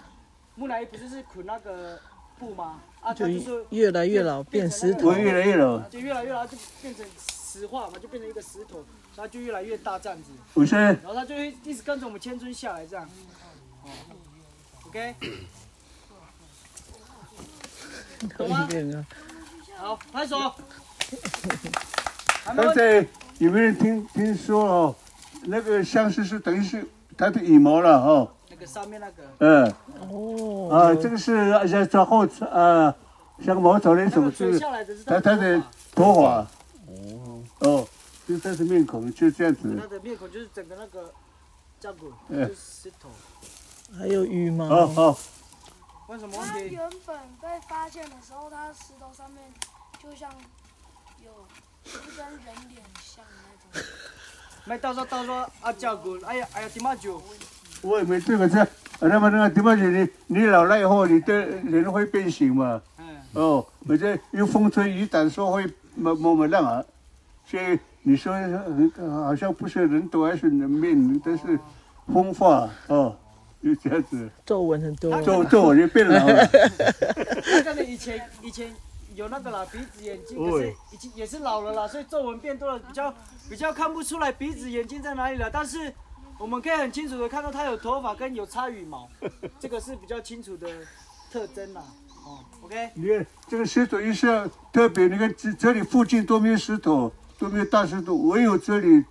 [0.55, 1.99] 木乃伊不是是捆那个
[2.39, 2.79] 布吗？
[3.01, 5.17] 啊，他就就是越来越老，变石头我。
[5.17, 8.83] 越来越老，就越来越老，就变成石化嘛，就变成一个石头，
[9.15, 13.07] 然后就越来越大这样子，我现在然后它就会一直跟着我们千尊下来这样。
[13.83, 13.89] 哦
[14.87, 15.15] ，OK，
[18.37, 18.67] 懂吗？
[19.77, 20.53] 好，拍手。
[22.55, 23.05] 刚才
[23.39, 24.95] 有没有人听听说哦？
[25.43, 29.73] 那个相似是等于是它的羽毛了哦，那个上面那个，嗯
[30.09, 32.93] 哦，啊，这个是像在后啊，
[33.43, 36.47] 像茅草那种是它它的他的头发，
[36.87, 37.87] 哦哦，
[38.27, 41.13] 就是它的面孔就这样，子他，的面孔就是整个那个
[42.29, 43.09] 嗯就是石头。
[43.97, 44.65] 还有羽毛。
[44.65, 45.17] 哦哦，
[46.07, 46.53] 问什么问题？
[46.53, 49.41] 它原本被发现的时候，它石头上面
[50.03, 50.29] 就像
[51.23, 51.31] 有
[51.85, 52.39] 一跟人
[52.69, 53.87] 脸像那种。
[54.65, 57.21] 没，到时候到时候啊叫滚，哎呀哎呀，点嘛酒，
[57.81, 58.67] 我也没对过这，啊
[59.01, 62.81] 那么那个地方你你老了以后，你的人会变形嘛？
[62.97, 66.83] 嗯，哦，我这有风吹雨打说会么么么烂啊，
[67.45, 68.91] 所以你说很
[69.23, 71.59] 好像不是人多还是人命，但是
[72.11, 73.15] 风化哦，
[73.63, 75.21] 就这样子，皱纹很多。
[75.21, 76.45] 皱皱纹就变老了。
[76.45, 78.73] 他可能以前以前
[79.15, 83.13] 有那个啦，鼻子眼睛，可是已经也是老了啦，所以皱纹变多了，比较
[83.49, 85.49] 比较看不出来鼻子眼睛在哪里了。
[85.51, 85.93] 但是
[86.39, 89.09] 我们可以很清楚的看到它有头发跟有插羽毛，
[89.59, 90.69] 这个是比较清楚的
[91.31, 91.83] 特征啦。
[92.23, 94.27] 哦，OK，你看这个石头也是
[94.71, 99.03] 特别，你看这这里附近都没有石头，都没有大石头，唯有这里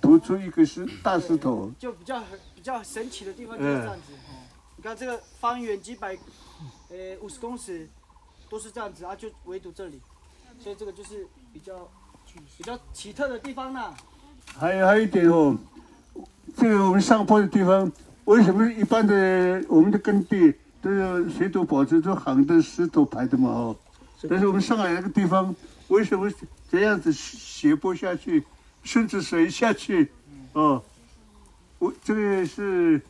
[0.00, 1.70] 突出一个石大石头。
[1.78, 2.22] 就比较
[2.54, 4.12] 比较神奇的地方就是这样子。
[4.12, 6.16] 哦，你看这个方圆几百，
[6.90, 7.88] 呃五十公尺
[8.48, 10.00] 都是这样子啊，就唯独这里，
[10.60, 11.88] 所以这个就是比较
[12.56, 13.94] 比较奇特的地方啦。
[14.58, 15.56] 还有还有一点哦，
[16.56, 17.92] 这个我们上坡的地方，
[18.24, 23.76] 为什么一般的我们的耕地都是水土保持都行的石头排的嘛哦？
[24.28, 25.54] 但是我们上海那个地方，
[25.88, 26.32] 为什么
[26.70, 28.42] 这样子斜坡下去，
[28.82, 30.10] 顺着水下去？
[30.54, 30.82] 哦，
[31.78, 33.02] 我这个是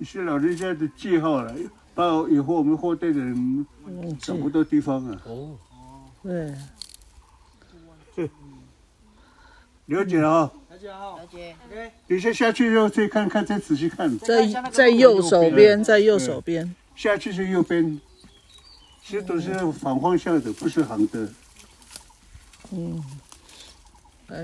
[0.00, 1.54] 是老人家的记号了，
[1.94, 3.64] 怕以后我们后代的人
[4.20, 5.16] 找不到地方啊。
[6.20, 6.52] 对，
[9.86, 11.54] 了解了啊，了解哈了解。
[11.66, 14.18] ，OK，等一下下去之后再看看，再仔细看。
[14.20, 16.74] 在在右手边，在右手边。
[16.94, 18.00] 下去是右边，
[19.04, 21.28] 其实都是反方向的，不是横的。
[22.72, 23.02] 嗯。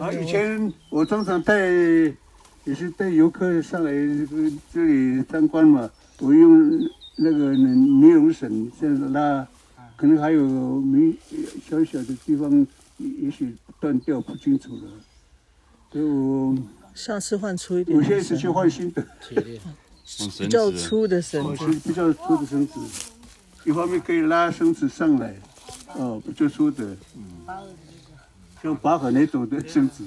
[0.01, 1.59] 啊，以前我常常带，
[2.65, 6.71] 也是带游客上来这个这里参观嘛，我用
[7.17, 9.47] 那个尼龙绳这样子拉，
[9.97, 11.13] 可能还有没
[11.69, 12.67] 小小的地方，
[12.97, 14.83] 也许断掉不清楚了。
[15.95, 16.57] 所以我
[16.93, 19.07] 下次换粗一点的我现在是去，换新的，
[20.41, 21.79] 比较粗的绳哦，子。
[21.89, 22.81] 比较粗的绳子，
[23.65, 25.37] 一方面可以拉绳子上来，
[25.95, 26.97] 哦，比较粗的，
[28.61, 30.05] 像拔河那种的绳子。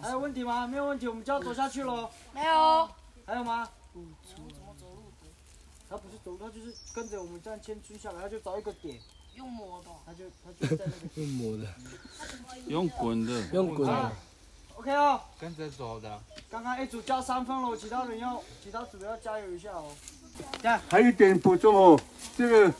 [0.00, 0.66] 还有问题吗？
[0.66, 2.08] 没有问题，我们就要走下去喽。
[2.34, 2.88] 没有，
[3.26, 3.68] 还有吗？
[5.90, 8.98] 他不是走，他就是跟着我们这样牵出下来，他就找一个点，
[9.36, 9.90] 用磨的。
[10.06, 11.22] 他就他就在那个。
[11.22, 11.64] 用磨的，
[12.68, 14.12] 用滚的，用滚的
[14.76, 16.20] ，OK 哦，跟着走的。
[16.50, 19.86] 刚刚一组加三分了，其他人要其他组要加油一下哦。
[20.88, 22.00] 还有一点补充哦，
[22.36, 22.72] 这个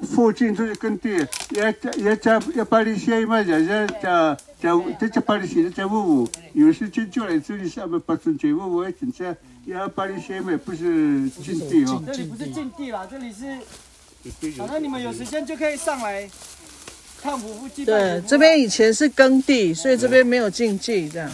[0.00, 9.34] 附近就是耕地，要加要加要把你先嘛，人家加加这就把你写的加五五，有时间就来这里下面把春节五五警察
[9.66, 12.02] 要把你先嘛，不是禁地哦。
[12.06, 13.58] 这里不是禁地啦，这里是，
[14.56, 16.28] 反正你们有时间就可以上来
[17.20, 21.30] 看虎父祭拜对，这边以前是耕地，所以这边没有禁忌这样。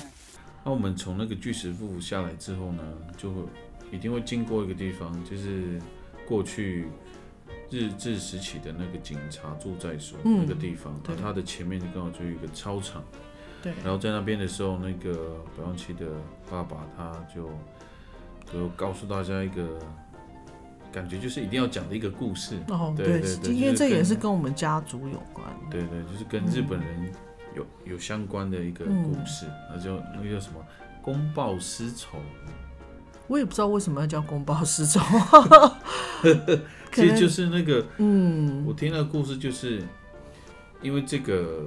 [0.65, 2.83] 那我们从那个巨石窟下来之后呢，
[3.17, 3.43] 就会
[3.91, 5.81] 一定会经过一个地方，就是
[6.27, 6.87] 过去
[7.71, 10.39] 日治时期的那个警察住宅所、嗯。
[10.41, 13.03] 那个地方，对那它的前面刚好就有一个操场，
[13.63, 16.07] 对，然后在那边的时候，那个白万琪的
[16.51, 17.49] 爸爸他就
[18.53, 19.79] 就告诉大家一个
[20.93, 25.47] 感觉就是一定要讲的一个故事，哦，对对对今天这也是跟我们家族有关。
[25.71, 27.13] 对对，就是跟日本人
[27.55, 30.65] 有、有相关的一个故事，那就那个叫什么？
[31.03, 32.19] 公报私仇，
[33.27, 35.01] 我也不知道为什么要叫公报私仇，
[36.93, 38.65] 其实就是那个嗯。
[38.67, 39.83] 我听那个故事，就是
[40.83, 41.65] 因为这个，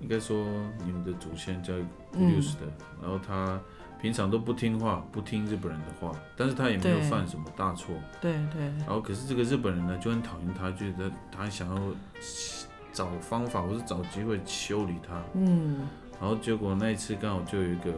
[0.00, 0.44] 应该说
[0.84, 1.74] 你们的祖先叫
[2.14, 2.40] 嗯。
[2.40, 2.62] Use 的，
[3.00, 3.60] 然后他
[4.00, 11.80] 平常都不听话，不听日本人的话，但是他也没有犯什么大错，对对，然后可是这个日本人呢就很讨厌他，觉得他想要
[12.92, 15.88] 找方法或是找机会修理他，嗯，
[16.20, 17.92] 然后结果那一次刚好就有一个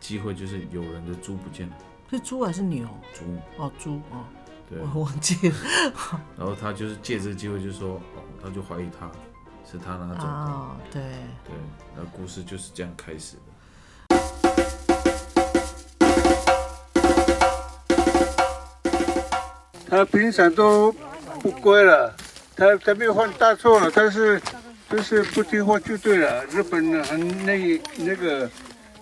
[0.00, 1.76] 机会，就是有人的猪不见了，
[2.10, 2.88] 是猪还是牛？
[3.12, 3.24] 猪，
[3.58, 4.24] 哦，猪哦，
[4.68, 5.54] 对，我忘记了。
[6.36, 9.10] 然后他就是借这个机会就说，哦，他就怀疑他
[9.64, 10.30] 是他拿走的。
[10.30, 11.02] 哦，对，
[11.44, 11.54] 对，
[11.94, 13.36] 那故事就是这样开始
[19.88, 20.92] 他平常都
[21.40, 22.12] 不乖了，
[22.56, 24.40] 他他没有犯大错了，但是
[24.90, 26.44] 就是不听话就对了。
[26.46, 28.50] 日本人很那那个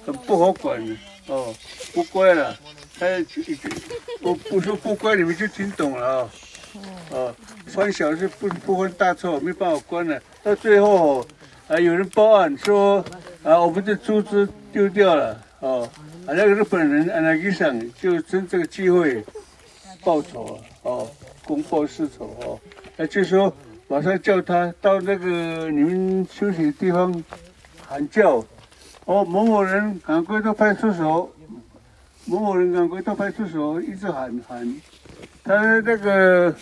[0.04, 0.78] 很不好管
[1.26, 1.54] 哦，
[1.94, 2.54] 不乖了。
[2.98, 3.06] 他
[4.20, 6.30] 我不说不乖，你们就听懂了啊、
[7.10, 7.34] 哦。
[7.66, 10.20] 犯小事不不犯大错，没办法关了。
[10.42, 11.26] 到最后
[11.66, 13.02] 啊，有人报案说
[13.42, 15.90] 啊，我们的猪只丢掉了哦，
[16.26, 19.24] 啊那个日本人啊那个想就趁这个机会。
[20.04, 21.10] 报仇，哦，
[21.46, 22.60] 公报私仇哦，
[22.94, 23.50] 那就说
[23.88, 27.24] 马上叫他到那个你们休息的地方
[27.80, 28.44] 喊叫，
[29.06, 31.34] 哦，某某人赶快到派出所，
[32.26, 34.80] 某某人赶快到派出所，一直喊喊，
[35.42, 36.54] 他那个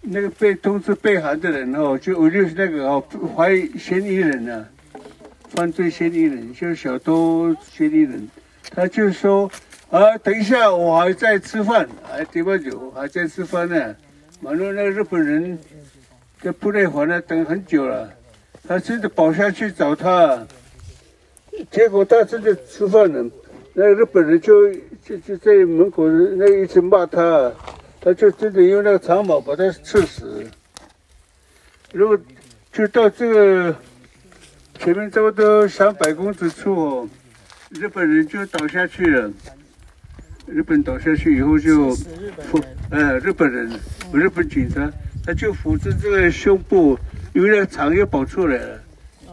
[0.00, 3.02] 那个被通知被喊的人哦，就我就是那个哦
[3.36, 4.64] 怀疑嫌疑人啊，
[5.50, 8.28] 犯罪嫌疑人，就是小偷嫌疑人，
[8.70, 9.50] 他就说。
[9.90, 13.94] 啊，等一下，我还在吃饭，还点把酒，还在吃饭呢。
[14.42, 15.56] 完了，那日本人
[16.42, 18.12] 在部队环呢等很久了，
[18.66, 20.44] 他真的跑下去找他，
[21.70, 23.30] 结果他真的吃饭了，
[23.74, 27.52] 那日本人就就就在门口那一直骂他，
[28.00, 30.44] 他就真的用那个长矛把他刺死。
[31.92, 32.18] 然后
[32.72, 33.76] 就到这个
[34.80, 37.08] 前面差不多三百公尺处，
[37.70, 39.30] 日本人就倒下去了。
[40.46, 43.68] 日本倒下去以后就扶，呃，日本人，
[44.12, 44.90] 日本警察，
[45.24, 46.96] 他就扶着这个胸部，
[47.34, 48.80] 因为那个肠又跑出来了，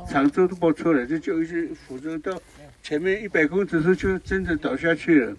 [0.10, 2.42] 肠子都跑出来，就就一直扶着到
[2.82, 5.36] 前面一百公尺处就真的倒下去了。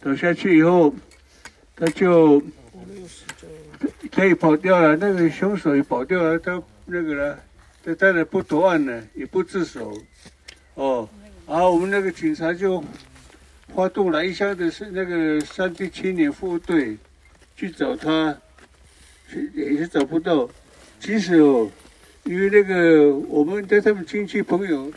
[0.00, 0.94] 倒下去以后，
[1.76, 2.42] 他就
[4.10, 7.38] 他也跑掉了，那个凶手也跑掉了，他那个了，
[7.84, 9.92] 他当然不投案了，也不自首，
[10.74, 11.06] 哦，
[11.46, 12.82] 然后我们那个警察就。
[13.74, 16.96] 发动了一箱的是那个三地青年副队
[17.54, 18.36] 去找他，
[19.54, 20.48] 也是找不到。
[20.98, 21.70] 其实哦，
[22.24, 24.90] 因为那个我们带他们亲戚朋友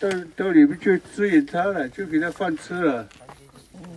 [0.00, 3.08] 到到里面去支援他了，就给他饭吃了。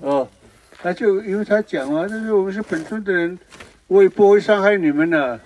[0.02, 0.30] 哦，
[0.78, 3.40] 他就因为他讲啊，他说我们是本村的人，
[3.88, 5.40] 我也不会伤害你们的。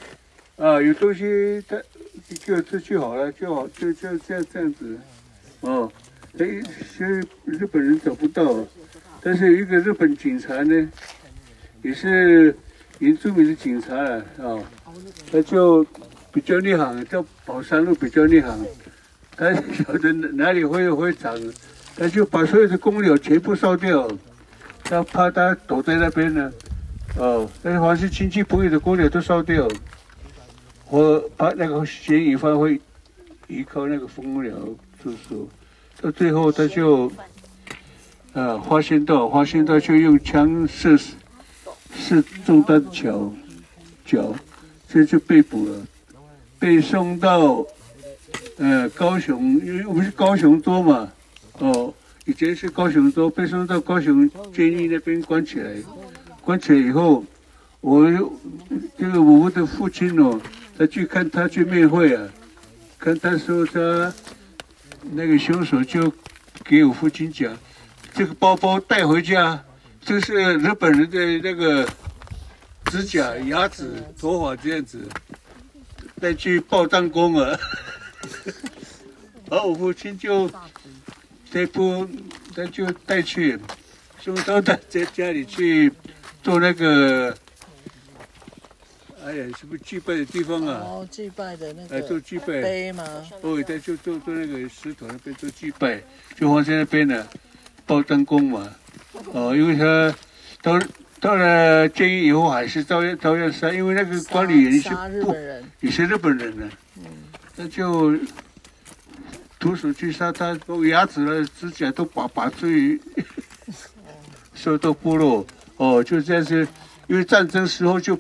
[0.58, 1.82] 啊，有东西他
[2.28, 5.00] 就吃就好了，就好，就就这样这样子。
[5.62, 5.92] 哦。
[6.40, 6.48] 哎，
[6.98, 8.66] 现在日本人找不到，
[9.22, 10.90] 但是有一个日本警察呢，
[11.84, 12.56] 也是
[12.98, 14.64] 原住民的警察啊，哦，
[15.32, 15.86] 他就
[16.32, 18.66] 比较内行，叫宝山路比较内行，
[19.38, 21.40] 他晓得哪里会会长，
[21.96, 24.10] 他就把所有的公鸟全部烧掉，
[24.84, 26.52] 他怕他躲在那边呢，
[27.16, 29.68] 哦，但是凡是亲戚朋友的公鸟都烧掉，
[30.90, 32.82] 我怕那个嫌疑犯会
[33.48, 34.52] 依靠那个蜂鸟
[35.00, 35.48] 住宿。
[36.04, 37.10] 到最后，他就，
[38.34, 41.14] 呃，发现到，发现到就用枪射死，
[41.96, 43.32] 射中他的脚，
[44.06, 44.36] 脚，
[44.90, 45.88] 这就被捕了，
[46.60, 47.66] 被送到，
[48.58, 51.10] 呃，高雄，因为我们是高雄州嘛，
[51.60, 51.94] 哦，
[52.26, 55.74] 以前是高雄州，被送到高雄监狱那边关起来，
[56.42, 57.24] 关起来以后，
[57.80, 58.06] 我
[58.98, 60.38] 这个我们的父亲哦，
[60.78, 62.28] 他去看他去面会啊，
[63.00, 64.14] 看他说他。
[65.12, 66.12] 那个凶手就
[66.64, 67.56] 给我父亲讲，
[68.14, 69.64] 这个包包带回家，
[70.02, 71.88] 这是日本人的那个
[72.86, 75.08] 指甲、牙齿、头发这样子，
[76.20, 77.58] 带去报账工啊。
[79.52, 80.50] 然后我父亲就
[81.52, 82.08] 这不，
[82.56, 83.60] 他就带去
[84.20, 85.92] 送到他在家里去
[86.42, 87.38] 做那个
[89.26, 90.82] 哎呀，什么祭拜的地方啊？
[90.84, 92.62] 哦，祭拜的那哎，做祭拜。
[92.62, 93.04] 碑吗？
[93.42, 96.02] 哦，在就做做那个石头那边做祭拜，
[96.36, 97.26] 就放在那边呢，
[97.86, 98.70] 报灯宫嘛。
[99.32, 100.16] 哦，因为他
[100.62, 100.80] 到
[101.22, 107.04] 到了监狱以后，还是照样照样杀，因为那个管理员是日不本人，也是日本人呢，嗯
[107.56, 108.18] 那就
[109.60, 113.00] 徒手去杀他，把牙齿了、指甲都拔拔去，
[114.54, 115.46] 受到剥落。
[115.78, 116.68] 哦，就这样子，
[117.08, 118.18] 因为战争时候就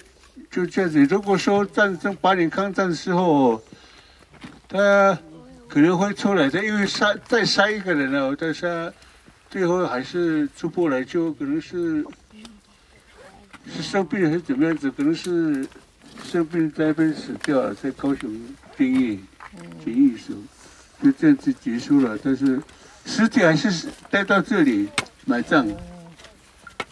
[0.53, 1.03] 就这样子。
[1.05, 3.59] 如果说战争八年抗战的时候，
[4.69, 5.17] 他
[5.67, 8.93] 可能会出来的，因为杀再杀一个人了，但是
[9.49, 12.05] 最后还是出不来，就可能是
[13.65, 15.67] 是生病还是怎么样子，可能是
[16.23, 18.29] 生病在那边死掉了，在高雄
[18.77, 19.19] 监狱
[19.83, 20.37] 监狱时候
[21.03, 22.15] 就这样子结束了。
[22.23, 22.61] 但是
[23.07, 24.87] 尸体还是带到这里
[25.25, 25.67] 埋葬，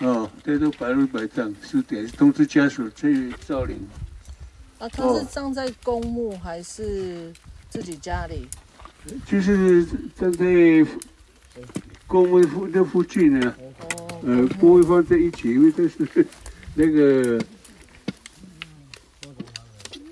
[0.01, 1.81] 哦，这都白鹿埋葬，是
[2.17, 3.77] 通知家属去造灵。
[4.79, 7.31] 啊，他是葬在公墓还是
[7.69, 8.47] 自己家里？
[9.27, 9.85] 就是
[10.15, 10.45] 葬在
[12.07, 16.25] 公墓附那附近呢，哦，呃，不会放在一起，因为这是
[16.73, 17.39] 那个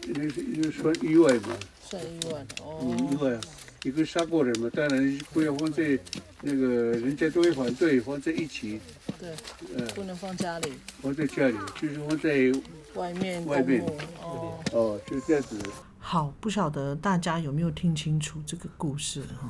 [0.05, 3.19] 那是那个算意外嘛，算意外的嗯，意哦。
[3.21, 3.41] 外啊，
[3.83, 5.97] 一个杀过人嘛，当然不要放在
[6.41, 8.79] 那个人家都会反对，放在一起，
[9.19, 9.29] 对，
[9.75, 12.51] 呃，不能放家里，放在家里，就是放在
[12.95, 13.81] 外面外面
[14.21, 14.59] 哦。
[14.71, 15.57] 哦，就这样子。
[15.99, 19.49] 好，不晓得大家有没有听清楚这个故事哈？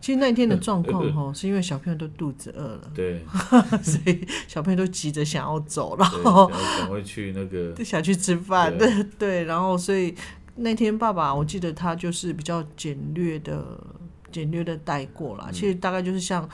[0.00, 3.22] 其实那天的状况哈， 是因为小朋友都肚子饿了，对。
[3.82, 7.72] 所以小朋友都急着想要走，然对， 后赶快去那个。
[7.72, 9.04] 就想去吃饭，对对。
[9.18, 10.14] 对，然后所以
[10.56, 13.82] 那天爸爸我记得他就是比较简略的
[14.30, 15.38] 简略的带过嗯。
[15.38, 16.48] 啦，其实大概就是像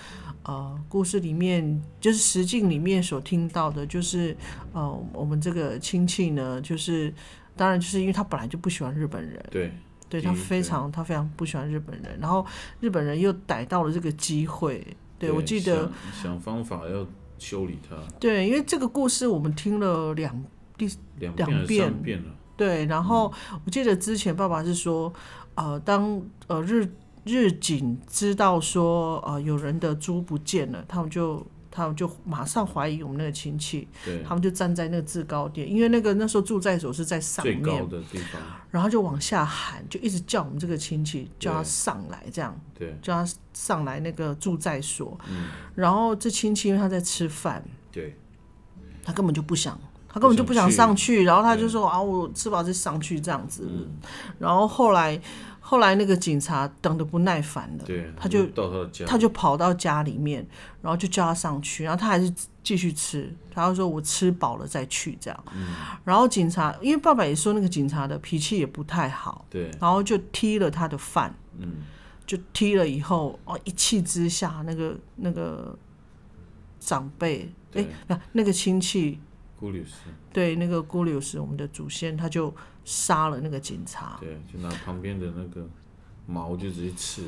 [0.44, 4.36] 呃故事里面就是实境里面所听到的，就是
[4.72, 7.12] 呃我们这个亲戚呢，就是
[7.56, 9.72] 当然就是因为他本来就不喜欢日本人，对
[10.08, 12.44] 对他非常他非常不喜欢日本人，然后
[12.80, 14.86] 日本人又逮到了这个机会，
[15.18, 15.90] 对我记得。
[16.12, 17.06] 想想方法要
[17.38, 20.44] 修理他，对，因为这个故事我们听了两
[20.76, 22.18] 第两遍两遍。
[22.22, 23.32] 了，对，然后
[23.64, 25.12] 我记得之前爸爸是说，
[25.56, 26.88] 呃，当呃日
[27.24, 42.96] 日警知道说呃有人的猪不见了，他们就他们就马上怀疑我们那个亲戚，对，他们就站在那个制高点，因为那个那时候住在所是在上最高面，的地方，然后就往下喊，就一直叫我们这个亲戚叫他上来，这样对。
[43.02, 45.48] 叫他上来那个住在所，嗯。
[45.74, 48.16] 然后这亲戚因为他在吃饭，对。
[49.02, 53.68] 他根本就不想，他根本就不想上去，然后他就说啊，我吃饱就上去这样子。
[53.68, 53.88] 嗯。
[54.38, 55.20] 然后后来，
[55.66, 60.46] 后来那个警察等的不耐烦了，对，他就到他的家，他就跑到家里面，
[60.82, 62.30] 然后就叫他上去，然后他还是
[62.62, 65.44] 继续吃，他就说我吃饱了再去这样。
[65.56, 65.68] 嗯
[66.04, 71.76] 然后警察，因为爸爸也说那个警察的脾气也不太好，对，然后就踢了他的饭，嗯
[72.26, 75.74] 就踢了以后，哦，一气之下，那个那个
[76.78, 79.18] 长辈，哎，那那个亲戚。
[79.64, 79.92] 顾律师，
[80.30, 82.54] 对，那个顾柳是我们的祖先，他就
[82.84, 84.18] 杀了那个警察。
[84.20, 85.66] 对，就拿旁边的那个
[86.26, 87.22] 毛就直接刺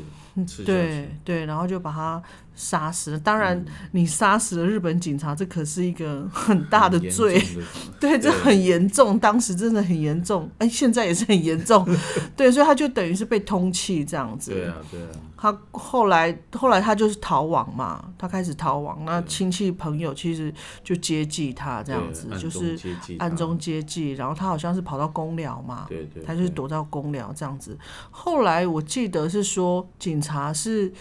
[0.46, 2.22] 刺下对，对，然后就把他
[2.56, 3.18] 杀死了。
[3.20, 7.38] 当然，嗯你杀死了日本警察，这可是一个很大的罪。
[7.38, 7.62] 的
[8.00, 11.86] 对，这很严重，当时真的很严重，哎，现在也是很严重。
[12.34, 14.50] 对，所以他就等于是被通缉这样子。
[14.52, 20.52] 对啊对啊，他后来后来他就是逃亡嘛，他开始逃亡，那亲戚朋友其实
[20.82, 22.78] 就接济他这样子，就是
[23.18, 27.76] 暗中接济，然后他好像是跑到公寮嘛，对对，他就是躲到公寮这样子。
[28.10, 30.92] 后来我记得是说，警察是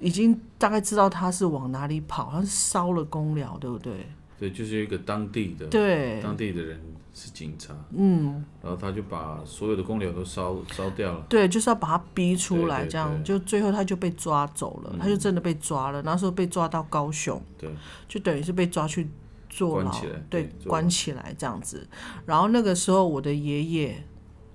[0.00, 4.06] 已经大概知道他是往哪里跑，他是烧了公寮，对不对？
[4.38, 6.80] 对，就是一个当地的对，当地的人
[7.12, 16.00] 是警察，嗯，然后他就把所有的公寮都烧烧掉了，对，就是要把他逼出来，这样就最后他就被抓走了，他就真的被抓了。
[16.02, 17.68] 那时候被抓到高雄，对
[18.06, 19.08] 就等于是被抓去
[19.48, 21.84] 坐牢关起来，对对，关起来这样子。
[22.24, 24.04] 然后那个时候我的爷爷，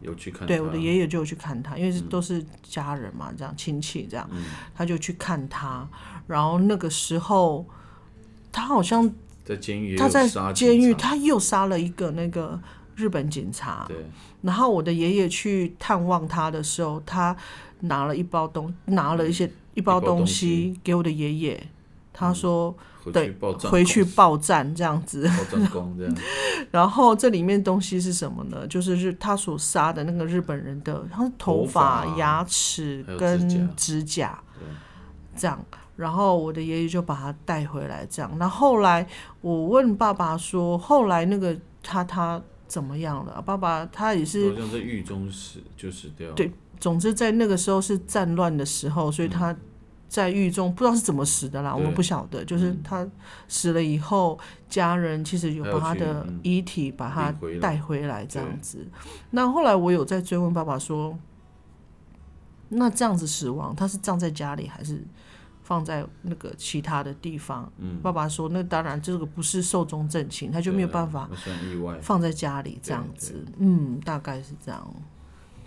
[0.04, 4.43] 有去看，对我的爷爷就有去看他，因为都是家人嘛，这样亲戚这样，嗯。
[4.76, 5.88] 他就去看他。
[6.28, 7.66] 然后那个时候
[8.51, 9.12] 他好像
[9.43, 12.60] 在监狱他在监狱，他又杀了一个那个
[12.95, 13.86] 日本警察。
[13.88, 13.97] 对。
[14.41, 17.36] 然后我的爷爷去探望他的时候，他
[17.80, 21.68] 拿了一包东，拿了一些一包东西给我的爷爷，
[22.12, 22.78] 他说回
[23.12, 25.28] 对回去报战这样子。
[25.28, 26.16] 报战功这样，
[26.72, 28.66] 然后这里面东西是什么呢？
[28.68, 34.39] 就是日他所杀的那个日本人的，他是头发、头牙齿跟指甲
[35.36, 35.64] 这样。
[35.95, 38.32] 然后我的爷爷就把他带回来，这样。
[38.39, 39.06] 那后来
[39.41, 43.39] 我问爸爸说，后来那个他他怎么样了。
[43.39, 46.32] 爸爸他也是好像在狱中死就死掉。
[46.32, 49.56] 对总之在那个时候是战乱的时候，所以他
[50.14, 52.45] 在狱中不知道是怎么死的啦，我们不晓得。
[52.45, 53.03] 就是他
[53.47, 54.38] 死了以后，
[54.70, 58.88] 家人其实有把他的嗯遗体把他带回来这样子。
[59.32, 61.18] 那后来我有在追问爸爸说，
[62.70, 65.03] 那这样子死亡，他是葬在家里还是
[65.64, 67.68] 放在那个其他的地方？
[67.80, 71.28] 嗯，爸爸说，那当然这个不是寿终正寝，他就没有办法。
[72.03, 73.43] 放在家里这样子。
[73.57, 74.93] 嗯，大概是这样。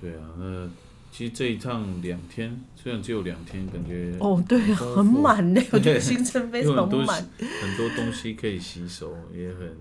[0.01, 0.69] 对啊，那
[1.17, 6.75] 其实这一趟两天，虽然只有两天，感觉哦，对啊，很满呢， 我觉得行程非常
[7.07, 7.27] 满。
[7.39, 9.75] 很多东西可以吸收，也很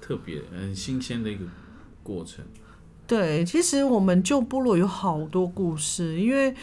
[0.00, 1.44] 特别、很新鲜的一个
[2.04, 2.44] 过程。
[3.04, 6.54] 对，其实我们旧部落有好多故事，因为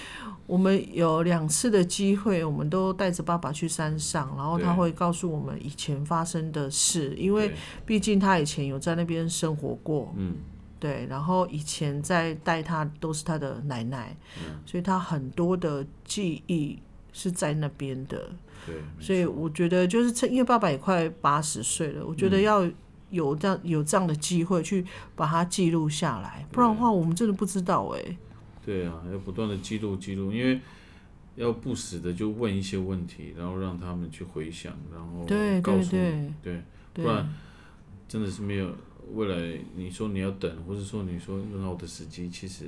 [0.46, 7.52] 我们有两次的机会，我们都带着爸爸去山上，然后他会告诉我们以前发生的事，因为
[7.86, 10.36] 毕竟他以前有在那边生活过，嗯，
[10.80, 16.80] 对，然后以前在带他都是他的奶奶，嗯所以他很多的记忆
[17.12, 18.30] 是在那边的。
[18.66, 22.32] 对，所以我觉得就是趁，因为爸爸也快八十岁了，我觉嗯。
[22.32, 22.70] 得要
[23.10, 28.18] 有这样有这样的机会去把它记录下来，不然的话我们真的不知道哎、
[28.66, 30.60] 对啊，要不断的记录记录，因为
[31.36, 35.92] 要不时的就问一些问题，然后让他们去回想，然后对告诉
[36.44, 36.62] 对
[36.94, 37.34] 不然
[38.10, 38.76] 真的是没有
[39.14, 39.60] 未来。
[39.76, 42.66] 你说你要等，或者说你说很好的时机，其实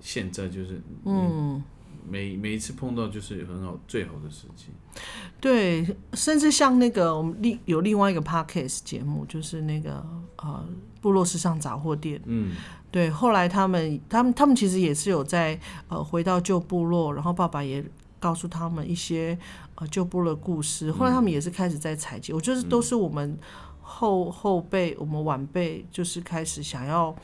[0.00, 1.62] 现在就是嗯，
[2.08, 4.66] 每每一次碰到就是很好最好的时机。
[5.40, 10.04] 对，甚至像那个我们另有另外一个 podcast 节目，就是那个
[10.36, 10.66] 呃
[11.00, 12.54] 部落时尚杂货店，嗯，
[12.90, 17.84] 对，后来他们他们他们其实也是有在呃回到旧部落，然后爸爸也
[18.20, 19.36] 告诉他们一些
[19.74, 20.90] 呃旧部落的故事。
[20.92, 23.36] 后来他们也是开始在采集，我觉得都是我们
[23.84, 27.14] 后后辈、我们晚辈就是开始想要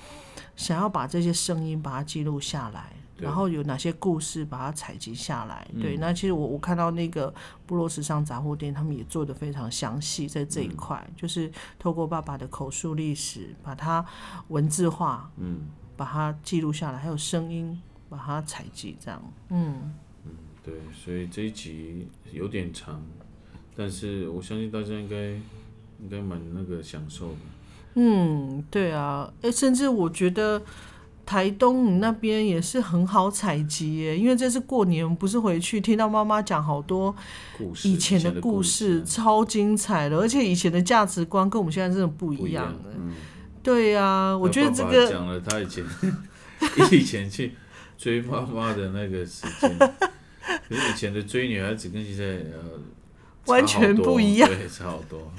[0.55, 2.93] 想要把这些声音把它记录下来。
[3.21, 5.69] 然后有哪些故事把它采集下来？
[5.79, 7.31] 对，嗯那其实我我看到那个
[7.67, 14.03] 部落时尚杂货店，他们也做的非常详细，在这一嗯块，就是透过爸爸的口述历史，把它
[14.49, 19.23] 文字化，嗯，把它记录下来，还有声音把它采集，这样。
[19.51, 19.95] 嗯，
[20.65, 23.03] 对，所以这一集有点长，
[23.77, 25.39] 但是我相信大家应该
[26.03, 27.37] 应该蛮那个享受的。
[27.95, 30.63] 嗯，对啊，诶，甚至我觉得
[31.27, 37.15] 台东你那边也是很好采集耶，因为这次过年我们不是回去听到妈妈讲好多
[37.59, 42.73] 故事以前的的故事，事超精彩的，而且以前的价值观跟我们现在真的不不一样。
[42.95, 43.13] 嗯，
[43.63, 45.85] 对呀、我觉得这个讲了他以前
[46.93, 47.53] 以前去
[47.99, 49.79] 追妈妈的那个时间，
[50.69, 52.81] 可是以前的追女孩子跟现在呃
[53.47, 55.31] 完全不一样对，差好多。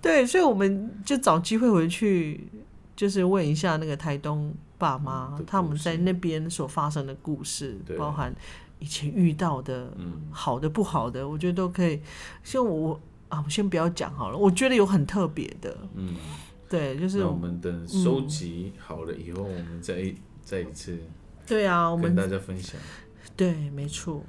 [0.00, 2.48] 对对，所以我们就找机会回去，
[2.94, 8.34] 就是问一下那个台东爸妈他们在那边所发生的故事，包含
[8.78, 12.00] 以前遇到的嗯，好的不好的，我觉得都可以。
[12.44, 16.14] 像我啊，我先不要讲好了，我觉得有很特别的，嗯，
[16.68, 20.96] 对，就是那我们等收集好了以后，我们再再一次
[21.46, 22.80] 对啊，我跟大家分享。
[23.36, 24.22] 对，没错，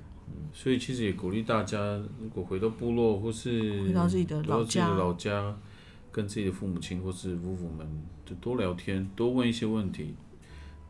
[0.54, 1.78] 所以其实也鼓励大家，
[2.20, 4.64] 如果回到部落或是回到自己的老
[5.14, 5.56] 家
[6.12, 7.88] 跟自己的父母亲或是夫妇们，
[8.26, 10.16] 就多聊天，多问一些问题，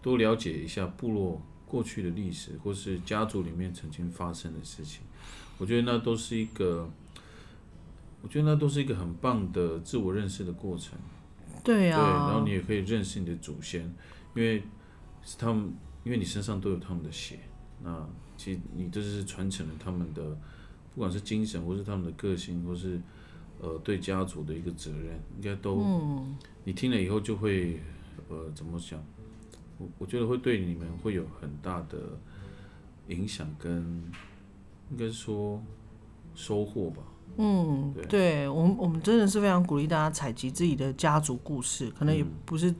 [0.02, 5.02] 多了解一下部落过去的历史，或是家族里面曾经发生的事情。
[5.58, 6.90] 我觉得那都是一个，
[8.22, 10.98] 我觉得那都是一个很棒的自我认识的过程。
[11.64, 13.82] 对对，然啊后，你也可以认识你的祖先，
[14.34, 14.64] 因为
[15.26, 15.74] 是他们，
[16.06, 17.40] 因为你身上都有他们的血，
[17.84, 18.08] 那
[18.38, 20.24] 其实你这是传承了他们的，
[20.94, 23.02] 不管是精神，或是他们的个性，或是
[23.60, 27.82] 呃对家族的一个责任，应该都，嗯，你听了以后就会
[28.30, 29.04] 呃怎么想？
[29.80, 31.98] 我我觉得会对你们会有很大的
[33.10, 33.84] 影响跟，
[34.92, 35.62] 应该说
[36.34, 37.02] 收获吧。
[37.38, 42.74] 嗯，对对我们我们真的是非常鼓励大家采集自己的家族故事，可能也嗯不是，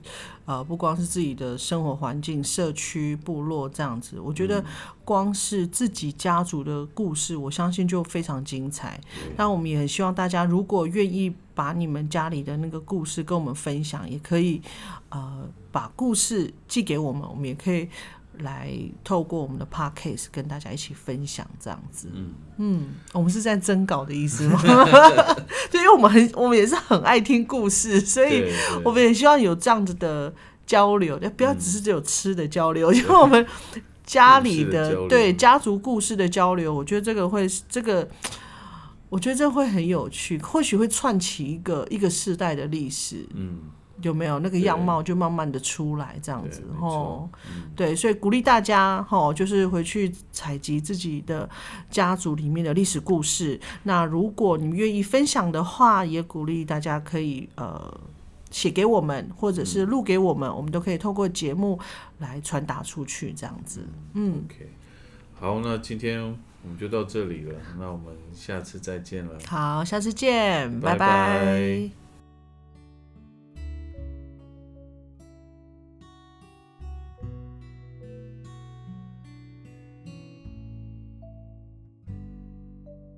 [0.46, 4.20] 呃，不光是自己的生活环境、社区、部落这样子。
[4.20, 4.64] 我觉得
[5.06, 9.00] 光是自己家族的故事，我相信就非常精彩。
[9.36, 14.62] 那我们也很希望大家，如果愿意把你们家里的那个故事跟我们分享，也可以，
[15.10, 17.88] 呃，把故事寄给我们，我们也可以
[18.40, 18.72] 来
[19.04, 22.10] 透过我们的 podcast 跟大家一起分享这样子。
[22.14, 24.62] 嗯，嗯，我们是在征稿的意思吗？
[25.72, 28.52] 对，因为我们很，我们也是很爱听故事，所以
[28.84, 30.34] 我们也希望有这样子的
[30.66, 33.46] 交流，不要只是只有吃的交流， 因为我们
[34.06, 38.08] 家里的对家族故事的交流，我觉得这个会这个。
[39.10, 43.26] 我觉得这会很有趣，或许会串起一个一个世代的历史。
[43.34, 43.60] 嗯，
[44.02, 44.40] 有没有？
[44.40, 47.28] 那个样貌就慢慢的出来这样子哦
[47.76, 51.50] 对，所以鼓励大家哦，就是回去采集自己的
[51.90, 53.60] 家族里面的历史故事。
[53.84, 58.00] 那如果你们愿意分享的话，也鼓励大家可以呃
[58.52, 61.80] 写给我们，或者是录给我们，我们都可以透过节目
[62.20, 63.82] 来传达出去，这样子。
[64.14, 64.70] 嗯，OK，
[65.40, 66.22] 好，那今天
[66.64, 69.38] 我们就到这里了，那我们下次再见了。
[69.48, 70.92] 好，下次见，拜。
[70.92, 72.07] 拜拜